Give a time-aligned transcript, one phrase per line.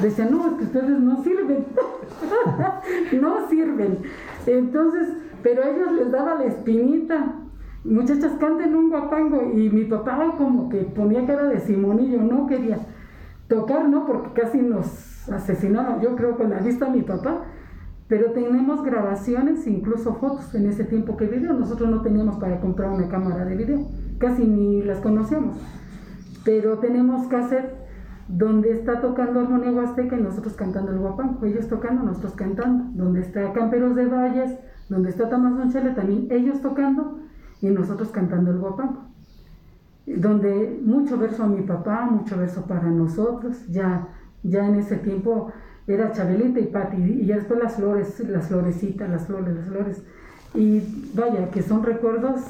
[0.00, 1.66] Decían, no, es que ustedes no sirven.
[3.20, 3.98] no sirven.
[4.46, 5.08] Entonces,
[5.42, 7.34] pero a ellos les daba la espinita.
[7.84, 9.52] Muchachas, canten un guapango.
[9.54, 12.78] Y mi papá como que ponía cara de simonillo, no quería
[13.48, 14.06] tocar, ¿no?
[14.06, 17.44] Porque casi nos asesinaron, yo creo, con la vista mi papá.
[18.06, 21.52] Pero tenemos grabaciones, incluso fotos en ese tiempo que vivió.
[21.52, 23.86] Nosotros no teníamos para comprar una cámara de video,
[24.18, 25.56] casi ni las conocíamos.
[26.44, 27.87] Pero tenemos cassette
[28.28, 31.44] donde está tocando Armonía Huasteca y nosotros cantando el guapango.
[31.46, 32.84] Ellos tocando, nosotros cantando.
[32.94, 37.20] Donde está Camperos de Valles, donde está Tamás Chele, también ellos tocando
[37.60, 39.04] y nosotros cantando el guapango.
[40.06, 43.66] Donde mucho verso a mi papá, mucho verso para nosotros.
[43.68, 44.08] Ya,
[44.42, 45.52] ya en ese tiempo
[45.86, 50.02] era Chabelita y Pati, y ya después las flores, las florecitas, las flores, las flores.
[50.54, 52.42] Y vaya, que son recuerdos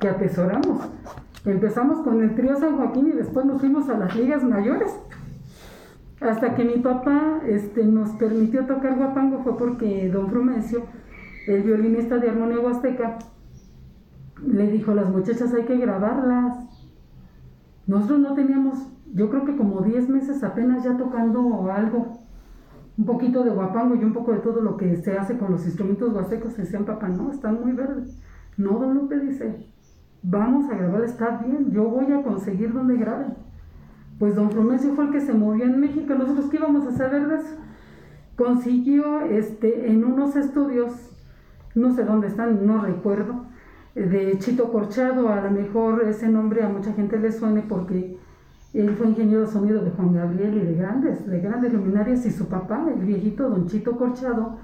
[0.00, 0.88] que atesoramos.
[1.44, 4.92] Empezamos con el trío San Joaquín y después nos fuimos a las ligas mayores.
[6.20, 10.82] Hasta que mi papá este, nos permitió tocar guapango fue porque don Frumencio,
[11.46, 13.18] el violinista de Armonía Huasteca,
[14.44, 16.56] le dijo las muchachas hay que grabarlas.
[17.86, 22.18] Nosotros no teníamos, yo creo que como 10 meses apenas ya tocando algo
[22.98, 25.64] un poquito de guapango y un poco de todo lo que se hace con los
[25.64, 26.56] instrumentos huastecos.
[26.56, 28.18] Decían, papá, no, están muy verdes.
[28.56, 29.68] No, don Lupe dice,
[30.22, 33.34] vamos a grabar, está bien, yo voy a conseguir donde graben.
[34.18, 37.28] Pues don Frumencio fue el que se movió en México, nosotros qué íbamos a saber
[37.28, 37.56] de eso.
[38.36, 40.92] Consiguió este, en unos estudios,
[41.74, 43.46] no sé dónde están, no recuerdo,
[43.94, 48.16] de Chito Corchado, a lo mejor ese nombre a mucha gente le suene porque
[48.74, 52.30] él fue ingeniero de sonido de Juan Gabriel y de grandes, de grandes luminarias y
[52.30, 54.58] su papá, el viejito Don Chito Corchado,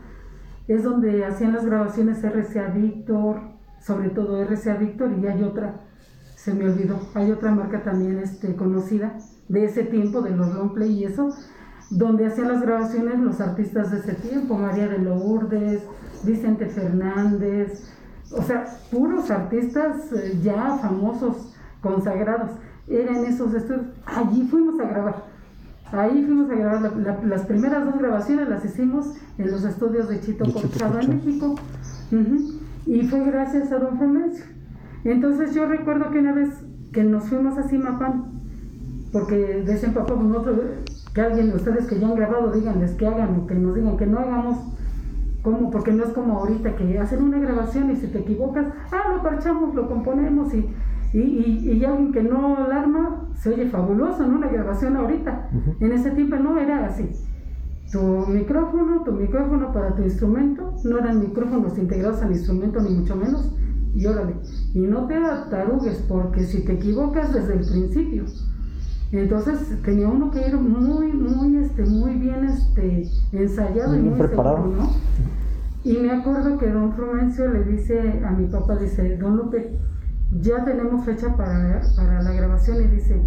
[0.69, 3.54] es donde hacían las grabaciones RCA Víctor,
[3.85, 5.81] sobre todo RCA Víctor y hay otra,
[6.37, 9.19] se me olvidó, hay otra marca también este, conocida
[9.49, 11.29] de ese tiempo, de los longplay y eso,
[11.91, 15.83] donde hacían las grabaciones los artistas de ese tiempo, María de Lourdes,
[16.23, 17.93] Vicente Fernández,
[18.33, 22.53] o sea, puros artistas eh, ya famosos, consagrados
[22.89, 23.87] eran esos estudios.
[24.07, 25.25] Allí fuimos a grabar.
[25.93, 27.23] Ahí fuimos a grabar.
[27.25, 31.55] las primeras dos grabaciones las hicimos en los estudios de Chito, Corchado en México.
[32.87, 34.45] Y fue gracias a don Florencio.
[35.05, 36.51] Entonces yo recuerdo que una vez
[36.93, 38.33] que nos fuimos a Simapán,
[39.13, 39.65] porque
[39.95, 40.61] papá, pues nosotros,
[41.15, 43.97] que alguien de ustedes que ya han grabado, díganles que hagan o que nos digan
[43.97, 44.59] que no hagamos.
[45.43, 45.71] ¿Cómo?
[45.71, 49.23] Porque no es como ahorita que hacen una grabación y si te equivocas, ah, lo
[49.23, 50.67] parchamos, lo componemos y
[51.15, 54.37] y, y, y, alguien que no alarma, se oye fabuloso, ¿no?
[54.37, 55.49] Una grabación ahorita.
[55.79, 57.09] En ese tiempo no era así.
[57.93, 63.17] Tu micrófono, tu micrófono para tu instrumento, no eran micrófonos integrados al instrumento, ni mucho
[63.17, 63.55] menos.
[63.95, 64.35] Y órale,
[64.73, 68.25] y no te atarugues, porque si te equivocas desde el principio,
[69.13, 74.67] entonces tenía uno que ir muy, muy, este, muy bien este, ensayado y muy preparado,
[74.67, 74.91] ¿no?
[75.85, 79.79] Y me acuerdo que don Frumencio le dice a mi papá, dice, don Lupe,
[80.41, 81.83] ya tenemos fecha para,
[82.23, 83.21] la grabación y dice,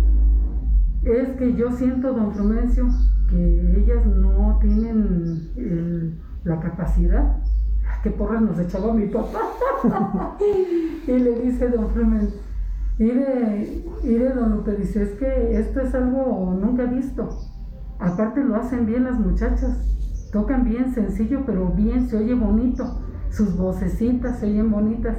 [1.04, 2.88] es que yo siento, don Frumencio,
[3.30, 7.38] que ellas no tienen la capacidad.
[8.04, 9.40] que porras nos echaba mi papá.
[11.08, 12.40] y le dice don Frumencio,
[13.00, 17.30] mire, mire don Lupe, dice, es que esto es algo nunca visto.
[18.00, 23.02] Aparte lo hacen bien las muchachas, tocan bien sencillo, pero bien, se oye bonito.
[23.30, 25.18] Sus vocecitas se oyen bonitas.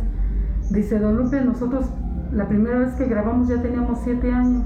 [0.70, 1.86] Dice Don Lupe, nosotros
[2.32, 4.64] la primera vez que grabamos ya teníamos siete años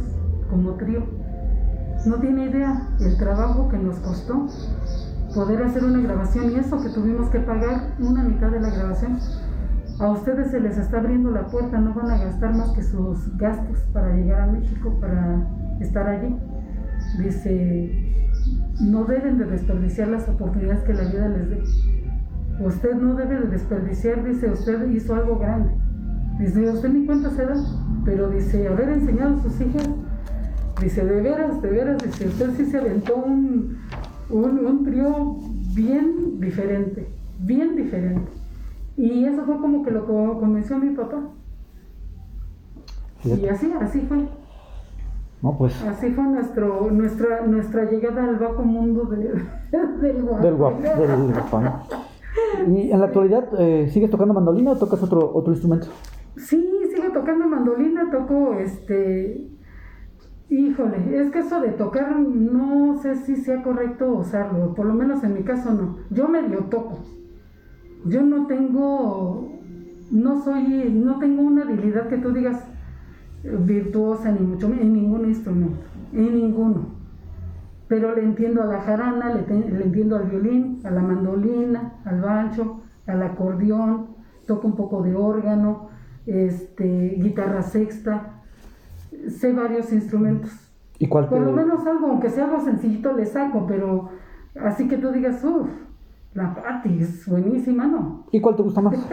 [0.50, 1.21] como trío.
[2.06, 4.48] No tiene idea el trabajo que nos costó
[5.34, 9.18] poder hacer una grabación y eso que tuvimos que pagar una mitad de la grabación.
[9.98, 13.36] A ustedes se les está abriendo la puerta, no van a gastar más que sus
[13.36, 15.46] gastos para llegar a México, para
[15.80, 16.36] estar allí.
[17.18, 18.26] Dice,
[18.80, 21.62] no deben de desperdiciar las oportunidades que la vida les dé.
[22.64, 25.72] Usted no debe de desperdiciar, dice, usted hizo algo grande
[26.38, 27.54] Dice, usted ni cuenta se da,
[28.04, 29.88] pero dice, haber enseñado a sus hijas,
[30.82, 33.78] dice, de veras, de veras, dice, usted sí se aventó un,
[34.30, 35.36] un, trío
[35.74, 37.06] bien diferente,
[37.38, 38.30] bien diferente.
[38.96, 41.22] Y eso fue como que lo convenció a mi papá.
[43.24, 44.28] Y así, así fue.
[45.42, 45.80] No, pues.
[45.82, 49.18] Así fue nuestro, nuestra, nuestra llegada al bajo mundo de,
[50.00, 50.42] del guapo.
[50.42, 51.60] Del guapo, del guapo.
[52.68, 55.88] ¿Y en la actualidad eh, sigues tocando mandolina o tocas otro, otro instrumento?
[56.36, 56.64] Sí,
[56.94, 59.48] sigo tocando mandolina, toco este.
[60.52, 65.24] Híjole, es que eso de tocar no sé si sea correcto usarlo, por lo menos
[65.24, 65.96] en mi caso no.
[66.10, 66.98] Yo medio toco.
[68.04, 69.48] Yo no tengo,
[70.10, 72.62] no soy, no tengo una habilidad que tú digas
[73.42, 75.80] virtuosa ni mucho en ningún instrumento,
[76.12, 76.86] en ninguno.
[77.88, 82.20] pero le entiendo a la jarana, le, le entiendo al violín, a la mandolina, al
[82.20, 84.08] bancho, al acordeón,
[84.46, 85.88] toco un poco de órgano,
[86.26, 88.41] este, guitarra sexta,
[89.28, 90.50] sé varios instrumentos.
[90.98, 94.10] ¿Y cuál Por lo menos algo, aunque sea algo sencillito, le saco, pero
[94.60, 95.68] así que tú digas, uff,
[96.34, 98.26] la Patti es buenísima, ¿no?
[98.30, 98.94] ¿Y cuál te gusta más?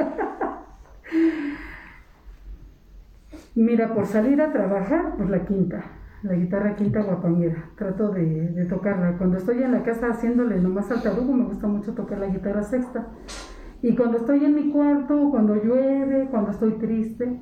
[3.56, 5.84] Mira, por salir a trabajar, pues la quinta,
[6.24, 7.72] la guitarra quinta guapanguera.
[7.76, 9.18] Trato de, de tocarla.
[9.18, 12.64] Cuando estoy en la casa haciéndole nomás al tarugo, me gusta mucho tocar la guitarra
[12.64, 13.08] sexta.
[13.82, 17.42] Y cuando estoy en mi cuarto, cuando llueve, cuando estoy triste,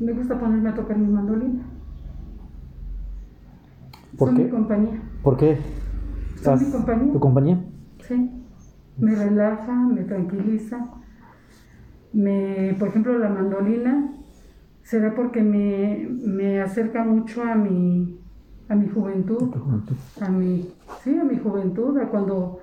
[0.00, 1.64] me gusta ponerme a tocar mi mandolina.
[4.18, 4.44] ¿Por Son qué?
[4.44, 5.02] mi compañía.
[5.22, 5.56] ¿Por qué?
[6.42, 7.12] Son mi ¿Estás- compañía.
[7.12, 7.64] ¿Tu compañía?
[8.06, 8.30] Sí.
[8.98, 10.86] Me relaja, me tranquiliza.
[12.12, 14.12] Me, por ejemplo, la mandolina
[14.82, 18.18] será porque me, me acerca mucho a mi,
[18.68, 19.94] a mi juventud, Tu juventud.
[20.20, 20.68] a mi,
[21.04, 22.60] sí, a mi juventud, a cuando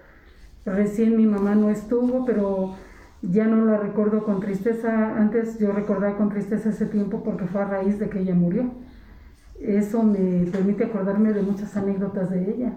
[0.66, 2.74] recién mi mamá no estuvo, pero
[3.22, 5.16] ya no la recuerdo con tristeza.
[5.16, 8.72] Antes yo recordaba con tristeza ese tiempo porque fue a raíz de que ella murió.
[9.60, 12.74] Eso me permite acordarme de muchas anécdotas de ella.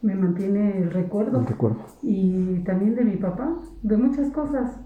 [0.00, 1.40] Me mantiene el recuerdo.
[1.40, 1.78] No recuerdo.
[2.02, 4.76] Y también de mi papá, de muchas cosas.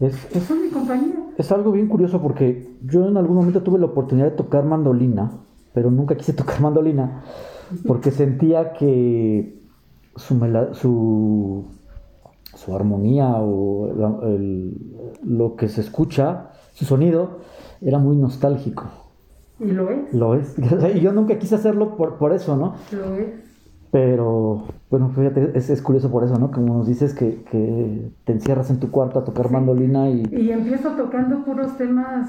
[0.00, 1.14] Es, es, mi compañía.
[1.38, 5.30] es algo bien curioso porque yo en algún momento tuve la oportunidad de tocar mandolina,
[5.72, 7.22] pero nunca quise tocar mandolina
[7.86, 9.62] porque sentía que
[10.16, 11.64] su, mela- su,
[12.54, 14.76] su armonía o la- el-
[15.24, 17.38] lo que se escucha, su sonido,
[17.80, 18.84] era muy nostálgico.
[19.58, 20.54] Y lo es, Lo es.
[20.94, 22.74] Y yo nunca quise hacerlo por, por eso, ¿no?
[22.92, 23.28] lo es.
[23.92, 26.50] Pero, bueno, fíjate, es, es curioso por eso, ¿no?
[26.50, 29.52] Como nos dices que, que te encierras en tu cuarto a tocar Sí.
[29.54, 30.24] mandolina y...
[30.32, 32.28] Y empiezo tocando puros temas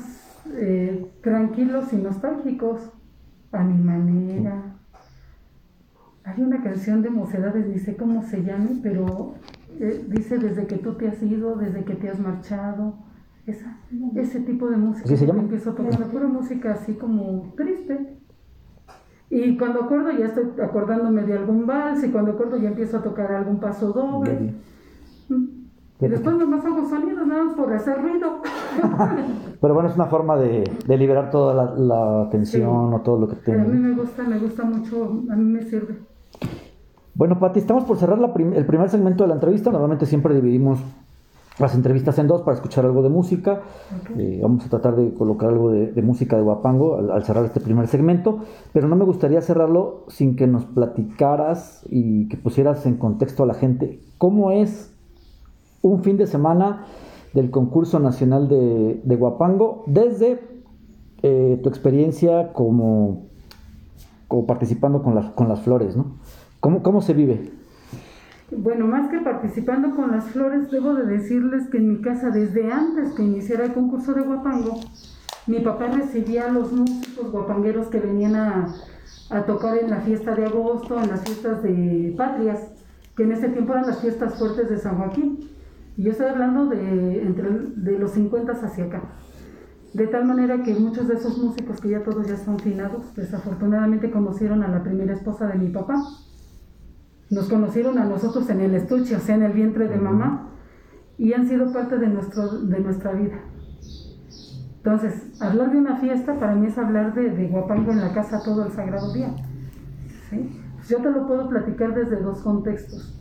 [0.54, 2.80] eh, tranquilos y nostálgicos,
[3.52, 4.76] a mi manera.
[6.24, 9.34] Hay una canción de Mocedades, ni sé cómo se llame, pero
[9.80, 12.94] eh, dice desde que tú te has ido, desde que te has marchado.
[13.48, 13.78] Esa,
[14.16, 15.06] ese tipo de música.
[15.06, 15.40] ¿Así se llama?
[15.42, 18.18] Empiezo a tocar pura música así como triste.
[19.30, 23.04] Y cuando acuerdo ya estoy acordándome de algún vals y cuando acuerdo ya empiezo a
[23.04, 24.54] tocar algún paso doble.
[25.30, 25.46] Mm.
[26.00, 28.42] Y después nomás hago sonidos nada más por hacer ruido.
[29.62, 32.96] Pero bueno, es una forma de, de liberar toda la, la tensión Sí.
[32.96, 35.62] o todo lo que Pero a mí me gusta, me gusta mucho, a mí me
[35.64, 35.98] sirve.
[37.16, 39.72] Bueno, Pati, estamos por cerrar la prim- el primer segmento de la entrevista.
[39.72, 40.80] Normalmente siempre dividimos
[41.60, 43.62] las entrevistas en dos para escuchar algo de música.
[44.18, 47.46] Eh, vamos a tratar de colocar algo de, de música de Guapango al, al cerrar
[47.46, 48.40] este primer segmento,
[48.74, 53.46] pero no me gustaría cerrarlo sin que nos platicaras y que pusieras en contexto a
[53.46, 54.94] la gente cómo es
[55.82, 56.86] un fin de semana
[57.34, 60.40] del concurso nacional de, de Guapango desde
[61.24, 63.28] eh, tu experiencia como,
[64.28, 66.18] como participando con las, con las flores, ¿no?
[66.60, 67.52] ¿Cómo, ¿Cómo se vive?
[68.50, 72.72] Bueno, más que participando con las flores, debo de decirles que en mi casa, desde
[72.72, 74.80] antes que iniciara el concurso de Guapango,
[75.48, 78.74] mi papá recibía a los músicos guapangueros que venían a,
[79.32, 82.72] a tocar en la fiesta de agosto, en las fiestas de patrias,
[83.18, 85.40] que en ese tiempo eran las fiestas fuertes de San Joaquín.
[85.98, 89.02] Y yo estoy hablando de, entre, de los 50 hacia acá.
[89.94, 94.10] De tal manera que muchos de esos músicos que ya todos ya son finados, desafortunadamente
[94.10, 95.96] conocieron a la primera esposa de mi papá.
[97.30, 100.50] Nos conocieron a nosotros en el estuche, o sea, en el vientre de mamá,
[101.18, 103.40] y han sido parte de, nuestro, de nuestra vida.
[104.78, 108.42] Entonces, hablar de una fiesta para mí es hablar de, de Guapango en la casa
[108.44, 109.36] todo el sagrado día.
[110.30, 110.50] ¿sí?
[110.76, 113.14] Pues yo te lo puedo platicar desde dos contextos.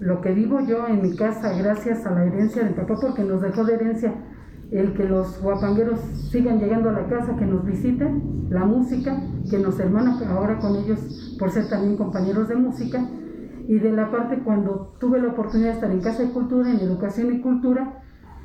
[0.00, 3.42] Lo que vivo yo en mi casa gracias a la herencia de papá, porque nos
[3.42, 4.12] dejó de herencia
[4.72, 6.00] el que los guapangueros
[6.30, 10.74] sigan llegando a la casa, que nos visiten, la música, que nos hermana ahora con
[10.74, 13.08] ellos por ser también compañeros de música,
[13.66, 16.80] y de la parte cuando tuve la oportunidad de estar en Casa de Cultura, en
[16.80, 18.02] Educación y Cultura,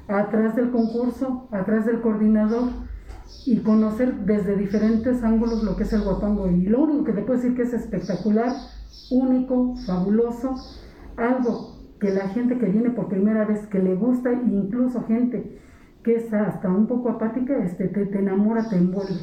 [0.08, 2.70] atrás del concurso, atrás del coordinador,
[3.46, 6.50] y conocer desde diferentes ángulos lo que es el guapango.
[6.50, 8.52] Y lo único que te puedo decir que es espectacular,
[9.12, 10.56] único, fabuloso,
[11.16, 15.60] algo que la gente que viene por primera vez, que le gusta, incluso gente
[16.04, 19.20] que es hasta un poco apática, este, te, te enamora, te envuelve.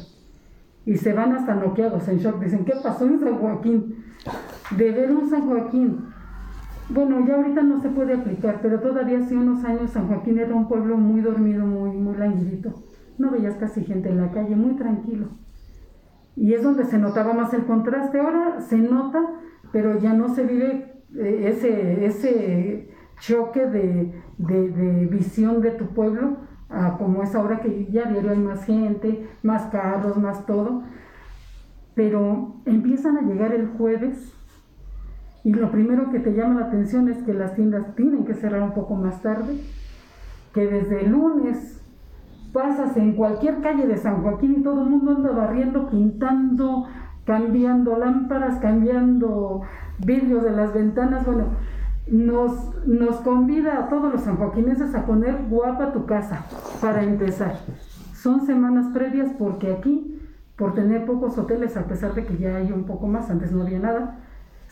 [0.85, 2.39] Y se van hasta noqueados en shock.
[2.39, 3.95] Dicen, ¿qué pasó en San Joaquín?
[4.75, 6.05] De ver un San Joaquín.
[6.89, 10.55] Bueno, ya ahorita no se puede aplicar, pero todavía hace unos años San Joaquín era
[10.55, 12.15] un pueblo muy dormido, muy, muy.
[13.17, 15.27] No veías casi gente en la calle, muy tranquilo.
[16.35, 18.19] Y es donde se notaba más el contraste.
[18.19, 19.21] Ahora se nota,
[19.71, 26.37] pero ya no se vive eh, ese, ese choque de, de, visión de tu pueblo,
[26.99, 30.83] como es ahora que ya diario hay más gente, más carros, más todo.
[31.95, 34.36] Pero empiezan a llegar el jueves
[35.47, 38.61] y lo primero que te llama la atención es que las tiendas tienen que cerrar
[38.63, 39.57] un poco más tarde,
[40.53, 41.81] que desde lunes
[42.51, 46.87] pasas en cualquier calle de San Joaquín y todo el mundo anda barriendo, pintando,
[47.23, 49.61] cambiando lámparas, cambiando
[49.99, 51.45] vidrios de las ventanas, bueno,
[52.11, 56.43] nos, nos convida a todos los sanjoaquineses a poner guapa tu casa
[56.81, 57.53] para empezar.
[58.13, 60.19] Son semanas previas porque aquí,
[60.57, 63.61] por tener pocos hoteles, a pesar de que ya hay un poco más, antes no
[63.61, 64.26] había nada,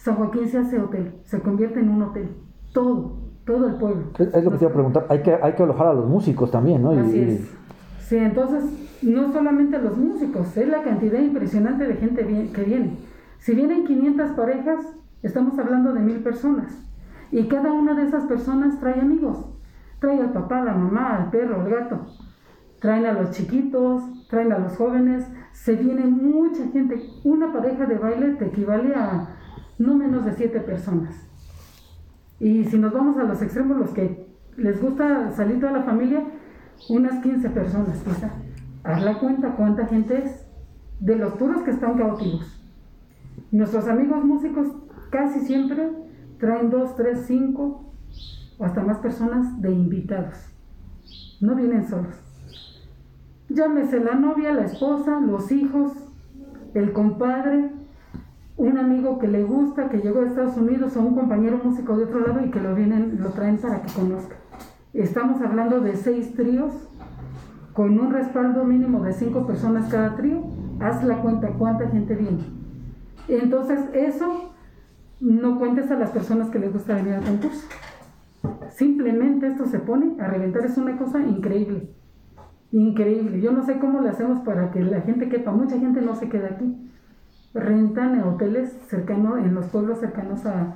[0.05, 2.29] San Joaquín se hace hotel, se convierte en un hotel.
[2.73, 4.03] Todo, todo el pueblo.
[4.19, 5.07] Es, lo que te iba a preguntar.
[5.09, 6.91] Hay que, hay que alojar a los músicos también, ¿no?
[6.91, 7.51] Así es.
[8.01, 8.65] Sí, entonces,
[9.01, 12.99] no solamente a los músicos, es la cantidad impresionante de gente que viene.
[13.39, 14.93] Si vienen 500 parejas,
[15.23, 16.87] estamos hablando de mil personas.
[17.31, 19.43] Y cada una de esas personas trae amigos.
[19.97, 22.05] Trae al papá, la mamá, al perro, al gato.
[22.79, 25.25] Traen a los chiquitos, traen a los jóvenes.
[25.51, 27.01] Se viene mucha gente.
[27.23, 29.29] Una pareja de baile te equivale a
[29.77, 31.15] no menos de siete personas.
[32.39, 34.27] Y si nos vamos a los extremos, los que
[34.57, 36.23] les gusta salir toda la familia,
[36.89, 38.31] unas 15 personas quizá.
[38.83, 40.45] Haz la cuenta cuánta gente es
[40.99, 42.61] de los puros que están cautivos.
[43.51, 44.67] Nuestros amigos músicos
[45.09, 45.89] casi siempre
[46.39, 47.93] traen dos, tres, cinco
[48.57, 50.37] o hasta más personas de invitados.
[51.41, 52.15] No vienen solos.
[53.49, 55.91] Llámese la novia, la esposa, los hijos,
[56.73, 57.71] el compadre,
[58.57, 62.05] un amigo que le gusta, que llegó de Estados Unidos o un compañero músico de
[62.05, 64.35] otro lado y que lo vienen, lo traen para que conozca.
[64.93, 66.71] Estamos hablando de seis tríos
[67.73, 70.41] con un respaldo mínimo de cinco personas cada trío.
[70.79, 72.45] Haz la cuenta cuánta gente viene.
[73.27, 74.53] Entonces, eso
[75.19, 77.67] no cuentes a las personas que les gusta venir al concurso.
[78.69, 81.89] Simplemente esto se pone a reventar, es una cosa increíble.
[82.71, 83.41] Increíble.
[83.41, 85.51] Yo no sé cómo lo hacemos para que la gente quepa.
[85.51, 86.73] Mucha gente no se queda aquí
[87.55, 90.75] rentan en hoteles cercanos, en los pueblos cercanos a,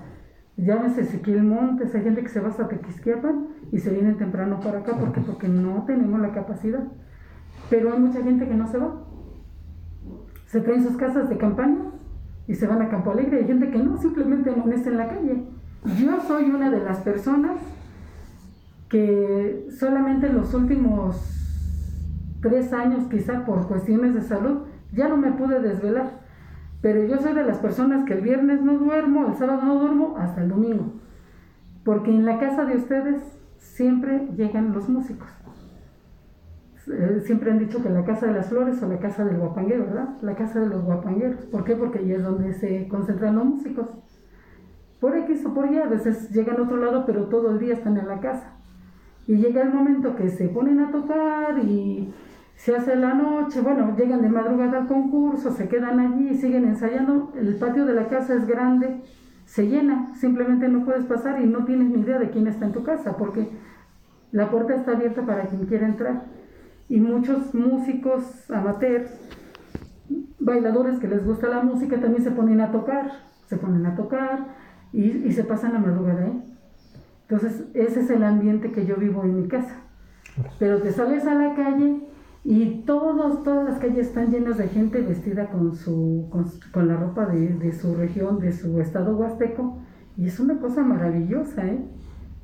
[0.56, 4.80] llámese Ezequiel Montes, hay gente que se va hasta Tequisquiapan y se viene temprano para
[4.80, 6.84] acá, porque Porque no tenemos la capacidad.
[7.70, 9.04] Pero hay mucha gente que no se va.
[10.48, 11.92] Se traen sus casas de campaña
[12.48, 13.40] y se van a Campo Alegre.
[13.40, 15.44] Hay gente que no, simplemente amanece en la calle.
[16.00, 17.60] Yo soy una de las personas
[18.88, 21.36] que solamente en los últimos
[22.42, 26.19] tres años, quizá por cuestiones de salud, ya no me pude desvelar
[26.82, 30.16] pero yo soy de las personas que el viernes no duermo, el sábado no duermo,
[30.18, 30.94] hasta el domingo.
[31.84, 33.22] Porque en la casa de ustedes
[33.58, 35.28] siempre llegan los músicos.
[36.88, 39.86] Eh, siempre han dicho que la casa de las flores o la casa del guapanguero,
[39.86, 40.10] ¿verdad?
[40.22, 41.46] La casa de los guapangueros.
[41.46, 41.76] ¿Por qué?
[41.76, 43.90] Porque ahí es donde se concentran los músicos.
[45.00, 47.74] Por X o por Y, a veces llegan a otro lado, pero todo el día
[47.74, 48.54] están en la casa.
[49.28, 52.12] Y llega el momento que se ponen a tocar y
[52.60, 57.32] se hace la noche, bueno, llegan de madrugada al concurso, se quedan allí, siguen ensayando,
[57.40, 59.00] el patio de la casa es grande,
[59.46, 62.74] se llena, simplemente no puedes pasar y no tienes ni idea de quién está en
[62.74, 63.48] tu casa, porque
[64.34, 66.26] la puerta está abierta para quien quiera entrar.
[66.90, 69.10] Y muchos músicos amateurs,
[70.40, 73.10] bailadores que les gusta la música, también se ponen a tocar,
[73.48, 74.48] se ponen a tocar
[74.92, 76.44] y, se pasan la madrugada ahí.
[77.22, 79.78] Entonces, ese es el ambiente que yo vivo en mi casa.
[80.60, 82.09] Pero te sales a la calle
[82.52, 87.28] y todos, todas las calles están llenas de gente vestida con, su, con, la ropa
[87.28, 89.78] de, su región, de su estado huasteco.
[90.18, 91.80] Y es una cosa maravillosa, ¿eh?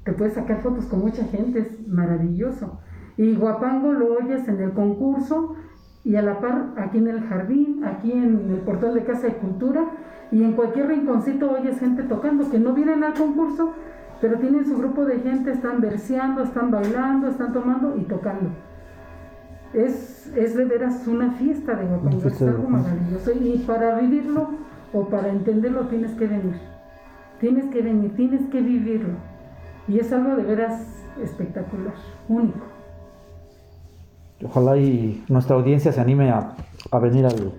[0.03, 2.81] Te puedes sacar fotos con mucha gente, es maravilloso.
[3.17, 5.55] Y Guapango lo oyes en el concurso
[6.03, 9.37] y a la par aquí en el jardín, aquí en el portal de Casa de
[9.37, 9.89] Cultura
[10.31, 13.73] y en cualquier rinconcito oyes gente tocando que no vienen al concurso,
[14.21, 18.51] pero tienen su grupo de gente, están verseando, están bailando, están tomando y tocando
[19.75, 23.31] es, es de veras una fiesta de Guapango, es algo maravilloso.
[23.33, 24.49] Y para vivirlo
[24.93, 26.55] o para entenderlo tienes que venir.
[27.39, 29.15] Tienes que venir, tienes que vivirlo.
[29.87, 31.93] Y es algo de veras espectacular,
[32.29, 32.65] único.
[34.43, 36.55] Ojalá y nuestra audiencia se anime a,
[36.91, 37.53] a venir al,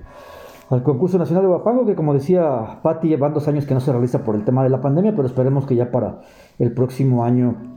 [0.70, 3.92] al, concurso nacional de Guapango, que como decía Patti, llevan dos años que no se
[3.92, 6.20] realiza por el tema de la pandemia, pero esperemos que ya para
[6.58, 7.75] el próximo año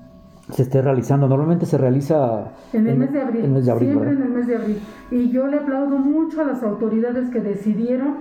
[0.51, 1.27] se esté realizando.
[1.27, 3.41] Normalmente se realiza en el mes de abril.
[3.79, 4.79] siempre en el mes de abril.
[5.12, 8.15] Y yo le aplaudo mucho a las autoridades que decidieron,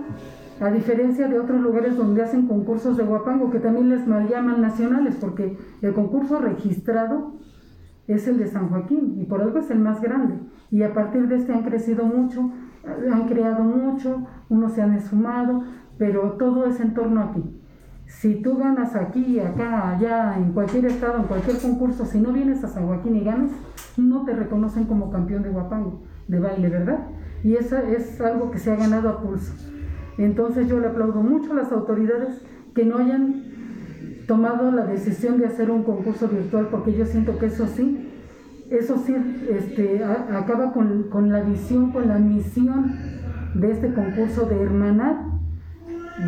[0.61, 4.61] a diferencia de otros lugares donde hacen concursos de guapango, que también les mal llaman
[4.61, 7.35] nacionales, porque el concurso registrado
[8.06, 10.35] es el de San Joaquín y por algo es el más grande.
[10.70, 12.50] Y a partir de este han crecido mucho,
[13.11, 15.62] han creado mucho, unos se han esfumado,
[15.99, 17.57] pero todo es en torno a aquí.
[18.08, 22.64] Si tú ganas aquí, acá, allá, en cualquier estado, en cualquier concurso, si no vienes
[22.64, 23.50] a San Joaquín y ganas,
[23.98, 27.06] no te reconocen como campeón de guapango, de baile, ¿verdad?
[27.44, 29.52] Y eso es algo que se ha ganado a pulso.
[30.16, 32.42] Entonces yo le aplaudo mucho a las autoridades
[32.74, 33.44] que no hayan
[34.26, 38.08] tomado la decisión de hacer un concurso virtual porque yo siento que eso sí,
[38.70, 39.14] eso sí,
[39.50, 42.94] este, acaba con, con, la visión, con la misión
[43.54, 45.27] de este concurso de hermanar,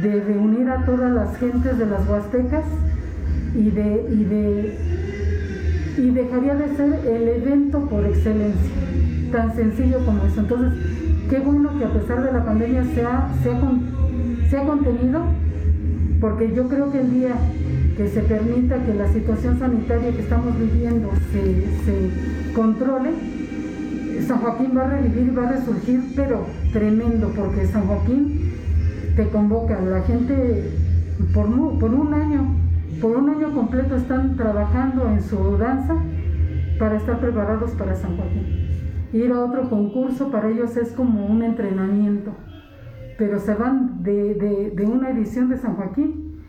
[0.02, 2.64] de reunir a todas las gentes de las Huastecas
[3.54, 4.78] y de, y de
[5.98, 8.70] y dejaría de ser el evento por excelencia,
[9.32, 10.40] tan sencillo como eso.
[10.40, 10.72] Entonces,
[11.28, 15.22] qué bueno que a pesar de la pandemia se ha, se contenido,
[16.20, 17.34] porque yo creo que el día
[17.96, 21.42] que se permita que la situación sanitaria que estamos viviendo se,
[21.84, 23.10] se controle,
[24.26, 28.49] San Joaquín va a revivir va a resurgir, pero tremendo, porque San Joaquín
[29.20, 30.70] te convoca, la gente
[31.34, 31.46] por,
[31.78, 32.56] por un año
[33.02, 35.94] por un año completo están trabajando en su danza
[36.78, 38.46] para estar preparados para San Joaquín.
[39.12, 42.32] Ir a otro concurso para ellos es como un entrenamiento,
[43.18, 46.42] pero se van de, una edición de San Joaquín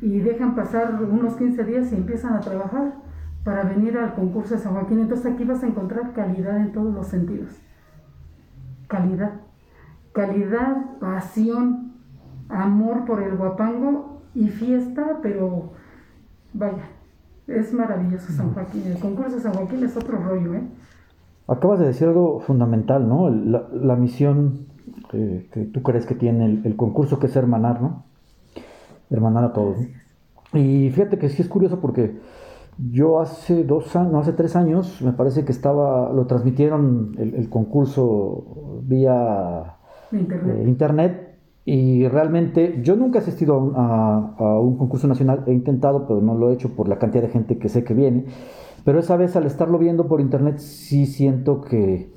[0.00, 2.94] y dejan pasar unos 15 días y empiezan a trabajar
[3.44, 5.00] para venir al concurso de San Joaquín.
[5.00, 7.50] Entonces aquí vas a encontrar calidad en todos los sentidos.
[8.88, 9.40] Calidad.
[10.12, 11.83] Calidad, pasión,
[12.48, 15.72] amor por el guapango y fiesta, pero
[16.52, 16.84] vaya,
[17.46, 18.82] es maravilloso San Joaquín.
[18.86, 20.62] El concurso de San Joaquín es otro rollo, ¿eh?
[21.46, 23.28] Acabas de decir algo fundamental, ¿no?
[23.28, 24.66] La, misión
[25.10, 28.04] que, tú crees que tiene el, concurso, que es hermanar, ¿no?
[29.10, 29.76] Hermanar a todos.
[30.54, 32.18] Y fíjate que sí es curioso porque
[32.78, 37.48] yo hace dos años, no, hace tres años, me parece que estaba, lo transmitieron el,
[37.50, 39.76] concurso vía
[40.10, 41.23] internet eh,
[41.66, 46.50] y realmente yo nunca he asistido a, un concurso nacional, he intentado, pero no lo
[46.50, 48.26] he hecho por la cantidad de gente que sé que viene.
[48.84, 52.12] Pero esa vez al estarlo viendo por internet sí siento que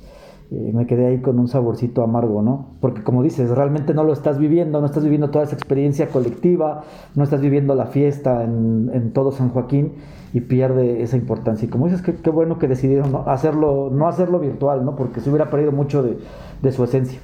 [0.52, 2.76] eh, me quedé ahí con un saborcito amargo, ¿no?
[2.82, 6.84] Porque como dices, realmente no lo estás viviendo, no estás viviendo toda esa experiencia colectiva,
[7.16, 9.94] no estás viviendo la fiesta en, todo San Joaquín
[10.34, 11.66] y pierde esa importancia.
[11.66, 14.98] Y como dices, qué, bueno que decidieron hacerlo, no hacerlo virtual, ¿no?
[14.98, 17.22] Porque se hubiera perdido mucho de su esencia.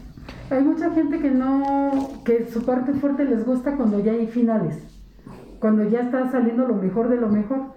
[0.49, 1.91] Hay mucha gente que no,
[2.25, 5.01] que su parte fuerte les gusta cuando ya hay finales,
[5.59, 7.73] cuando ya está saliendo lo mejor de lo mejor.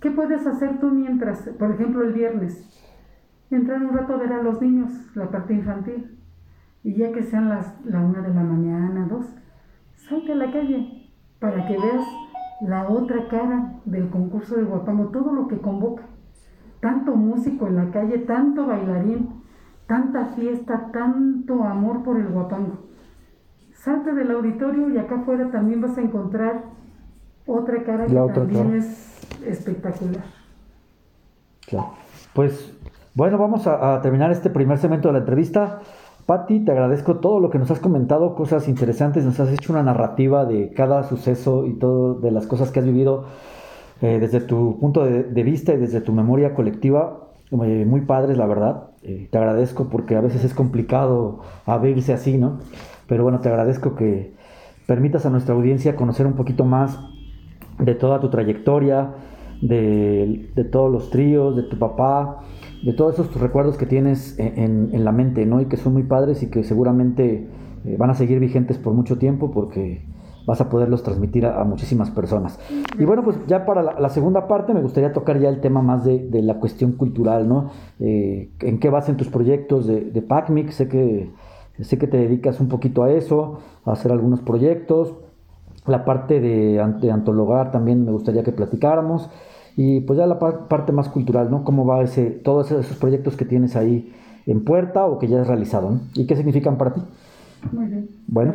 [0.00, 2.66] ¿Qué puedes hacer tú mientras, por ejemplo, el viernes?
[3.50, 6.18] Entrar un rato a ver a los niños, la parte infantil.
[6.82, 9.26] Y ya que sean las la una de la mañana, dos,
[9.94, 12.06] salte a la calle para que veas
[12.60, 16.04] la otra cara del concurso de Guapango, todo lo que convoca.
[16.80, 19.42] Tanto músico en la calle, tanto bailarín,
[19.90, 22.74] tanta fiesta, tanto amor por el guapango.
[23.72, 26.62] Salte del auditorio y acá afuera también vas a encontrar
[27.44, 30.22] otra cara que también es espectacular.
[31.66, 31.94] Claro.
[32.34, 32.72] Pues
[33.14, 35.80] bueno, vamos a, terminar este primer segmento de la entrevista.
[36.24, 39.82] Patti, te agradezco todo lo que nos has comentado, cosas interesantes, nos has hecho una
[39.82, 43.24] narrativa de cada suceso y todo de las cosas que has vivido
[44.02, 48.90] eh, desde tu punto de, vista y desde tu memoria colectiva, muy padres, la verdad.
[49.02, 52.58] Eh, te agradezco porque a veces es complicado abrirse así, ¿no?
[53.06, 54.34] Pero bueno, te agradezco que
[54.86, 56.98] permitas a nuestra audiencia conocer un poquito más
[57.78, 59.14] de toda tu trayectoria,
[59.62, 62.40] de, todos los tríos, de tu papá,
[62.82, 65.60] de todos esos recuerdos que tienes en, la mente, ¿no?
[65.60, 67.48] Y que son muy padres y que seguramente
[67.84, 70.04] eh, van a seguir vigentes por mucho tiempo porque
[70.50, 72.58] vas a poderlos transmitir a, muchísimas personas.
[72.98, 76.04] Y bueno, pues ya para la, segunda parte me gustaría tocar ya el tema más
[76.04, 77.70] de, la cuestión cultural, ¿no?
[78.00, 80.72] Eh, ¿En qué vas en tus proyectos de, de?
[80.72, 81.30] Sé que,
[81.80, 85.14] sé que te dedicas un poquito a eso, a hacer algunos proyectos.
[85.86, 89.30] La parte de, de antologar también me gustaría que platicáramos.
[89.76, 91.62] Y pues ya la parte más cultural, ¿no?
[91.62, 94.12] ¿Cómo va ese, todos esos proyectos que tienes ahí
[94.46, 96.00] en puerta o que ya has realizado, ¿no?
[96.14, 97.02] ¿Y qué significan para ti?
[97.72, 98.08] Muy bien.
[98.26, 98.54] Bueno,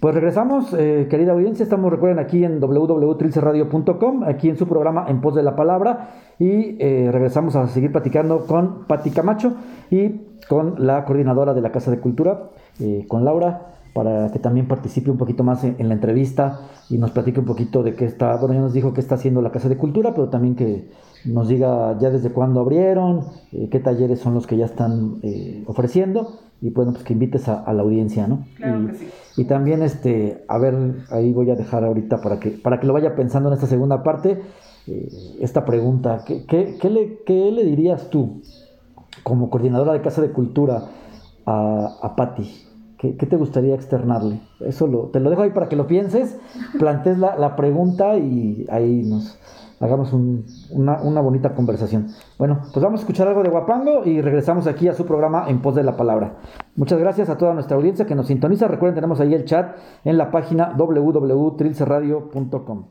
[0.00, 1.62] pues regresamos, eh, querida audiencia.
[1.62, 6.10] Estamos, recuerden, aquí en www.trilcerradio.com, aquí en su programa En Pos de la Palabra.
[6.38, 9.54] Y eh, regresamos a seguir platicando con Pati Camacho
[9.90, 14.68] y con la coordinadora de la Casa de Cultura, eh, con Laura, para que también
[14.68, 18.36] participe un poquito más en, la entrevista y nos platique un poquito de qué está.
[18.36, 20.90] Bueno, ya nos dijo qué está haciendo la Casa de Cultura, pero también que
[21.24, 23.22] nos diga ya desde cuándo abrieron,
[23.70, 25.22] qué talleres son los que ya están
[25.64, 28.44] ofreciendo y bueno, pues que invites a, la audiencia, ¿no?
[28.56, 29.08] Claro y, que sí.
[29.38, 30.74] y, también, este, a ver,
[31.10, 34.02] ahí voy a dejar ahorita para que, para que lo vaya pensando en esta segunda
[34.02, 34.42] parte,
[34.86, 35.08] eh,
[35.40, 38.42] esta pregunta, ¿qué, qué, le, ¿qué, le, dirías tú
[39.22, 40.82] como coordinadora de Casa de Cultura
[41.46, 42.65] a, a Patti?
[42.98, 44.40] ¿Qué, te gustaría externarle?
[44.60, 46.38] Eso te lo dejo ahí para que lo pienses,
[46.78, 49.38] plantees la, la pregunta y ahí nos,
[49.80, 52.08] hagamos una, una, bonita conversación.
[52.38, 55.60] Bueno, pues vamos a escuchar algo de Guapango y regresamos aquí a su programa En
[55.60, 56.36] Pos de la Palabra.
[56.74, 58.68] Muchas gracias a toda nuestra audiencia que nos sintoniza.
[58.68, 62.86] Recuerden, tenemos ahí el chat en la página www.trilcerradio.com.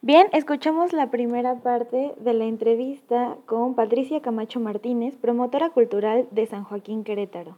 [0.00, 6.46] Bien, escuchamos la primera parte de la entrevista con Patricia Camacho Martínez, promotora cultural de
[6.46, 7.56] San Joaquín Querétaro.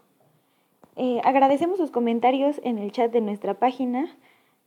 [0.98, 4.16] Eh, agradecemos sus comentarios en el chat de nuestra página.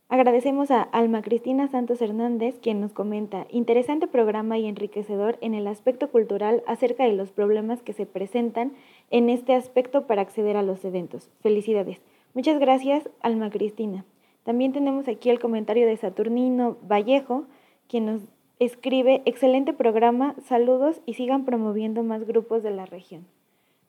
[0.08, 5.66] Agradecemos a Alma Cristina Santos Hernández, quien nos comenta, interesante programa y enriquecedor en el
[5.66, 8.72] aspecto cultural acerca de los problemas que se presentan
[9.10, 11.30] en este aspecto para acceder a los eventos.
[11.40, 12.00] Felicidades.
[12.32, 14.04] Muchas gracias, Alma Cristina.
[14.44, 17.44] También tenemos aquí el comentario de Saturnino Vallejo,
[17.88, 18.22] quien nos
[18.60, 23.26] escribe, excelente programa, saludos y sigan promoviendo más grupos de la región.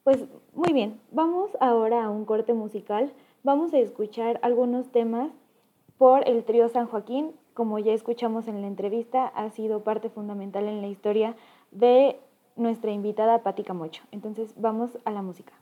[0.04, 0.18] Pues
[0.56, 3.14] muy bien, vamos ahora a un corte musical.
[3.44, 5.32] Vamos a escuchar algunos temas
[6.00, 7.34] por el trío San Joaquín.
[7.54, 11.36] Como ya escuchamos en la entrevista, ha sido parte fundamental en la historia
[11.70, 12.20] de
[12.56, 14.02] nuestra invitada Patti Camocho.
[14.10, 15.54] Entonces vamos a la música.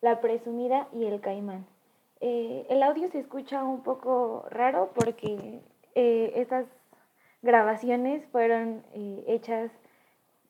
[0.00, 1.64] La Presumida y El Caimán.
[2.20, 5.60] Eh, el audio se escucha un poco raro porque
[5.94, 6.66] eh, estas
[7.40, 9.70] grabaciones fueron eh, hechas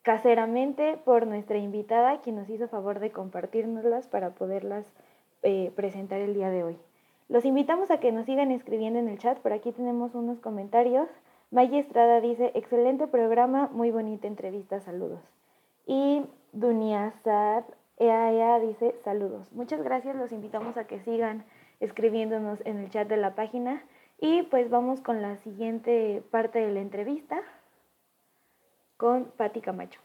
[0.02, 4.84] caseramente por nuestra invitada, quien nos hizo favor de compartirnoslas para poderlas
[5.74, 6.78] presentar el día de hoy.
[7.28, 11.08] Los invitamos a que nos sigan escribiendo en el chat, por aquí tenemos unos comentarios.
[11.50, 15.20] Maya Estrada dice, excelente programa, muy bonita entrevista, saludos.
[15.84, 17.64] Y Duniazar
[18.02, 19.52] EAEA dice, saludos.
[19.52, 21.44] Muchas gracias, los invitamos a que sigan
[21.78, 23.84] escribiéndonos en el chat de la página.
[24.18, 27.40] Y pues vamos con la siguiente parte de la entrevista
[28.96, 30.00] con Patti Camacho.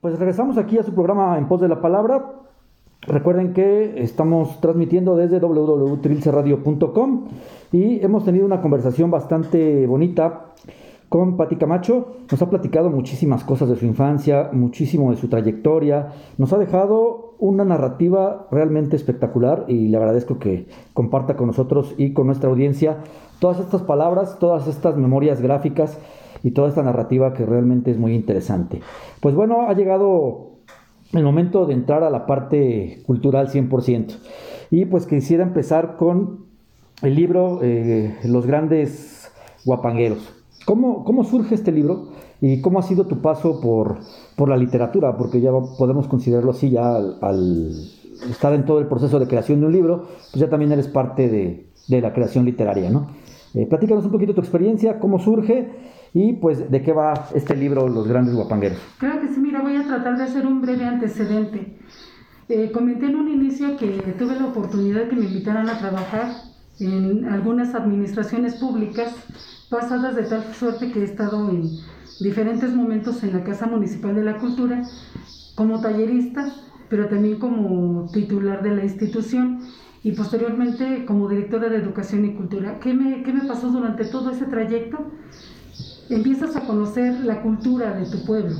[0.00, 2.42] Pues regresamos aquí a su programa En Pos de la Palabra.
[3.02, 7.28] Recuerden que estamos transmitiendo desde www.trilcerradio.com
[7.72, 10.54] y hemos tenido una conversación bastante bonita
[11.08, 12.16] con Pati Camacho.
[12.30, 16.12] Nos ha platicado muchísimas cosas de su infancia, muchísimo de su trayectoria.
[16.38, 22.12] Nos ha dejado una narrativa realmente espectacular y le agradezco que comparta con nosotros y
[22.12, 22.98] con nuestra audiencia
[23.38, 25.98] todas estas palabras, todas estas memorias gráficas
[26.42, 28.80] y toda esta narrativa que realmente es muy interesante.
[29.20, 30.54] Pues bueno, ha llegado
[31.12, 34.18] el momento de entrar a la parte cultural 100%.
[34.70, 36.46] Y pues quisiera empezar con
[37.02, 39.32] el libro eh, Los grandes
[39.64, 40.43] guapangueros.
[40.64, 42.08] ¿Cómo, ¿Cómo, surge este libro
[42.40, 43.98] y cómo ha sido tu paso por,
[44.36, 45.16] por la literatura?
[45.16, 47.70] Porque ya podemos considerarlo así, ya al,
[48.30, 51.28] estar en todo el proceso de creación de un libro, pues ya también eres parte
[51.28, 53.08] de, de la creación literaria, ¿no?
[53.54, 55.70] Eh, platícanos un poquito tu experiencia, cómo surge
[56.12, 58.78] y pues de qué va este libro, Los grandes guapangueros.
[58.98, 61.76] Claro que sí, mira, voy a tratar de hacer un breve antecedente.
[62.48, 63.86] Eh, comenté en un inicio que
[64.18, 66.32] tuve la oportunidad de que me invitaran a trabajar
[66.80, 69.14] en algunas administraciones públicas
[69.74, 71.78] pasadas de tal suerte que he estado en
[72.20, 74.82] diferentes momentos en la Casa Municipal de la Cultura
[75.56, 76.54] como tallerista,
[76.88, 79.62] pero también como titular de la institución
[80.04, 82.78] y posteriormente como directora de Educación y Cultura.
[82.78, 85.10] ¿Qué me, qué me pasó durante todo ese trayecto?
[86.08, 88.54] Empiezas a conocer la cultura de tu pueblo.